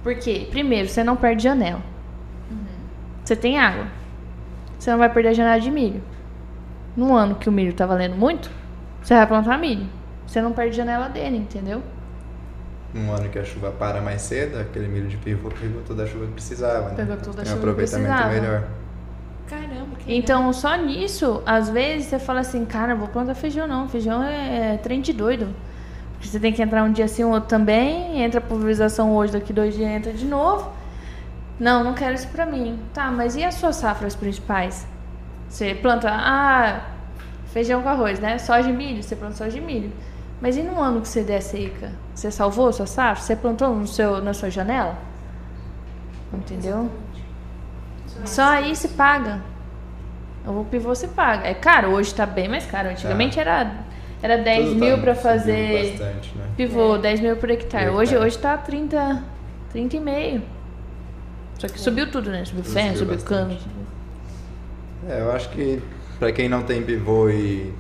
[0.04, 0.48] Por quê?
[0.50, 1.82] Primeiro, você não perde janela.
[3.28, 3.88] Você tem água.
[4.80, 6.02] Você não vai perder a janela de milho.
[6.96, 8.50] No ano que o milho tá valendo muito,
[9.04, 9.86] você vai plantar milho.
[10.26, 11.84] Você não perde janela dele, entendeu?
[12.96, 16.08] Um ano que a chuva para mais cedo, aquele milho de pivô pegou toda a
[16.08, 16.96] chuva que precisava, né?
[16.96, 18.34] Pegou toda a Tem um chuva que aproveitamento precisava.
[18.34, 18.64] melhor.
[19.50, 23.90] Caramba, que Então, só nisso, às vezes você fala assim, cara, vou plantar feijão não.
[23.90, 25.50] Feijão é, é trem de doido.
[26.14, 28.22] Porque você tem que entrar um dia assim, um outro também.
[28.24, 30.77] Entra a pulverização hoje, daqui dois dias entra de novo.
[31.60, 32.80] Não, não quero isso pra mim.
[32.94, 34.88] Tá, mas e as suas safras principais?
[35.50, 36.82] Você planta, ah,
[37.52, 38.38] feijão com arroz, né?
[38.38, 39.92] Soja e milho, você planta soja e milho.
[40.40, 41.92] Mas e no ano que você der seca?
[42.14, 43.24] Você salvou a sua safra?
[43.24, 44.96] Você plantou no seu, na sua janela?
[46.32, 46.90] Entendeu?
[48.26, 49.42] Só aí se paga.
[50.46, 51.48] O pivô se paga.
[51.48, 52.90] É caro, hoje tá bem mais caro.
[52.90, 53.72] Antigamente era,
[54.22, 56.46] era 10 Tudo mil tá pra subindo fazer Bastante, né?
[56.56, 57.86] pivô, 10 mil por hectare.
[57.90, 58.28] Por Hoje, hectare.
[58.28, 59.24] hoje tá 30,
[59.72, 60.42] 30 e meio.
[61.60, 62.46] Só que subiu tudo, né?
[62.46, 63.58] Subiu ferro, subiu subiu cano.
[65.10, 65.82] É, eu acho que
[66.20, 67.74] para quem não tem pivô e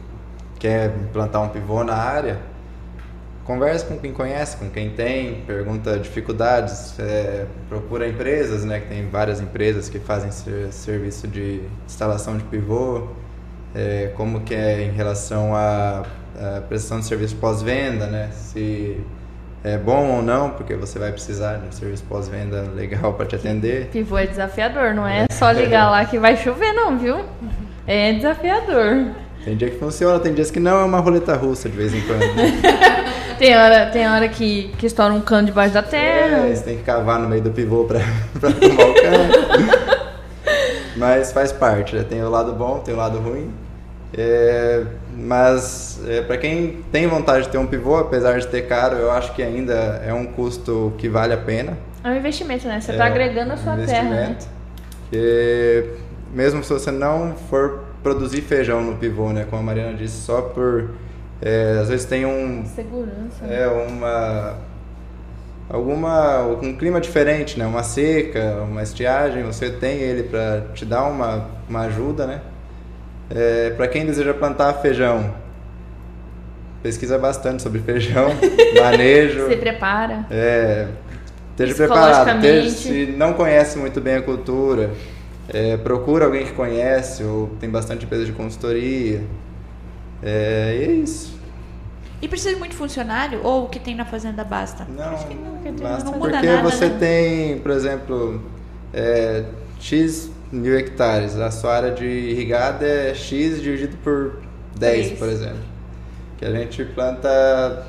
[0.60, 2.40] quer implantar um pivô na área,
[3.44, 8.80] converse com quem conhece, com quem tem, pergunta dificuldades, é, procura empresas, né?
[8.80, 13.08] Que tem várias empresas que fazem ser- serviço de instalação de pivô,
[13.76, 16.04] é, como que é em relação à,
[16.36, 18.30] à prestação de serviço pós-venda, né?
[18.32, 19.00] Se
[19.68, 23.36] é bom ou não, porque você vai precisar de um serviço pós-venda legal para te
[23.36, 23.88] atender.
[23.88, 27.18] Pivô é desafiador, não é só ligar lá que vai chover, não, viu?
[27.86, 29.08] É desafiador.
[29.44, 32.02] Tem dia que funciona, tem dias que não, é uma roleta russa de vez em
[32.02, 32.22] quando.
[33.38, 36.48] Tem hora, tem hora que, que estoura um cano debaixo da terra.
[36.48, 38.00] É, você tem que cavar no meio do pivô pra
[38.42, 39.98] tomar o cano.
[40.98, 42.04] Mas faz parte, né?
[42.04, 43.54] tem o lado bom, tem o lado ruim.
[44.18, 44.84] É,
[45.20, 49.12] mas é, para quem tem vontade de ter um pivô, apesar de ter caro, eu
[49.12, 49.74] acho que ainda
[50.06, 51.78] é um custo que vale a pena.
[52.04, 52.80] É um investimento, né?
[52.80, 54.24] Você É tá agregando a sua terra, né?
[54.30, 54.48] investimento.
[55.10, 55.86] Que
[56.34, 59.46] mesmo se você não for produzir feijão no pivô, né?
[59.50, 60.92] Como a Mariana disse, só por...
[61.42, 63.46] é, às vezes tem um, Segurança.
[63.50, 64.56] é uma
[65.70, 67.66] alguma um clima diferente, né?
[67.66, 72.42] Uma seca, uma estiagem, você tem ele para te dar uma, uma ajuda, né?
[73.30, 75.34] É, para quem deseja plantar feijão,
[76.82, 78.30] pesquisa bastante sobre feijão,
[78.82, 80.26] manejo, Se prepara.
[80.32, 80.88] é,
[81.52, 82.36] esteja preparado.
[82.38, 84.92] Esteja- se não conhece muito bem a cultura,
[85.50, 89.22] é, procura alguém que conhece ou tem bastante empresa de consultoria.
[90.24, 91.38] É, e é isso.
[92.22, 93.42] E precisa de muito funcionário?
[93.44, 94.88] Ou o que tem na fazenda basta?
[94.90, 96.96] Não, que não, basta não muda porque nada, você né?
[97.00, 98.42] tem, por exemplo,
[98.94, 99.44] é,
[99.80, 101.36] X mil hectares.
[101.38, 104.42] A sua área de irrigada é X dividido por
[104.78, 105.20] 10, Três.
[105.20, 105.64] por exemplo.
[106.38, 107.88] Que a gente planta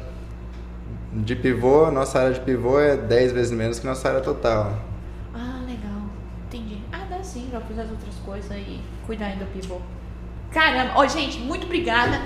[1.13, 4.73] de pivô, nossa área de pivô é 10 vezes menos que a nossa área total.
[5.35, 6.03] Ah, legal.
[6.47, 6.79] Entendi.
[6.93, 9.81] Ah, dá sim pra fazer as outras coisas e cuidar ainda do pivô.
[10.53, 10.93] Caramba.
[10.97, 12.21] Ó, gente, muito obrigada.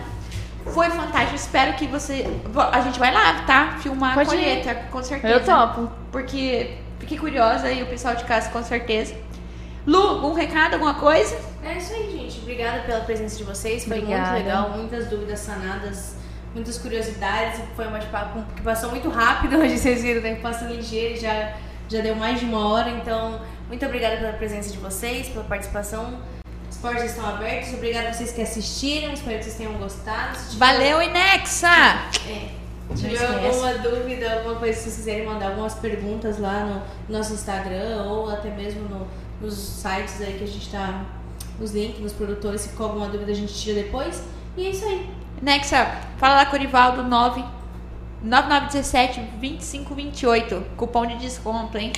[0.67, 1.35] Foi fantástico.
[1.35, 2.25] Espero que você.
[2.73, 3.79] A gente vai lá, tá?
[3.81, 4.39] Filmar Pode a ir.
[4.39, 5.35] colheita, com certeza.
[5.35, 5.91] Eu topo.
[6.13, 9.13] Porque fiquei curiosa e o pessoal de casa com certeza.
[9.87, 11.37] Lu, algum recado, alguma coisa?
[11.65, 12.39] É isso aí, gente.
[12.41, 13.85] Obrigada pela presença de vocês.
[13.85, 14.31] Foi Obrigada.
[14.33, 14.71] muito legal.
[14.71, 16.15] Muitas dúvidas sanadas,
[16.55, 17.61] muitas curiosidades.
[17.75, 20.37] Foi um bate-papo que passou muito rápido hoje, vocês viram, né?
[20.37, 21.55] Passando ligeiro, já,
[21.89, 22.91] já deu mais de uma hora.
[22.91, 26.19] Então, muito obrigada pela presença de vocês, pela participação.
[26.71, 27.75] Os portas estão abertos.
[27.75, 29.13] Obrigada a vocês que assistiram.
[29.13, 30.39] Espero que vocês tenham gostado.
[30.49, 31.69] Tiver- Valeu, Inexa!
[32.29, 32.49] É.
[32.95, 36.61] Se tiver alguma dúvida, alguma coisa, se vocês quiserem mandar algumas perguntas lá
[37.09, 39.07] no nosso Instagram ou até mesmo no-
[39.43, 41.05] nos sites aí que a gente tá,
[41.59, 44.23] nos links, nos produtores, se ficou alguma dúvida a gente tira depois.
[44.57, 45.11] E é isso aí.
[45.41, 45.87] Nexa,
[46.19, 47.45] fala lá com o Orivaldo 9
[48.23, 50.65] 9917 2528.
[50.77, 51.93] Cupom de desconto, hein?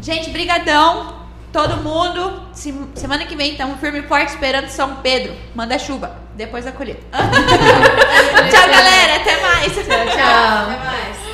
[0.00, 1.20] Gente, brigadão.
[1.52, 2.44] Todo mundo.
[2.54, 5.34] Se- semana que vem estamos firme e forte esperando São Pedro.
[5.54, 6.16] Manda chuva.
[6.34, 7.02] Depois da colheita.
[7.12, 9.16] Tchau, galera.
[9.16, 9.72] Até mais.
[9.72, 10.70] Tchau, tchau.
[10.70, 11.31] Até mais.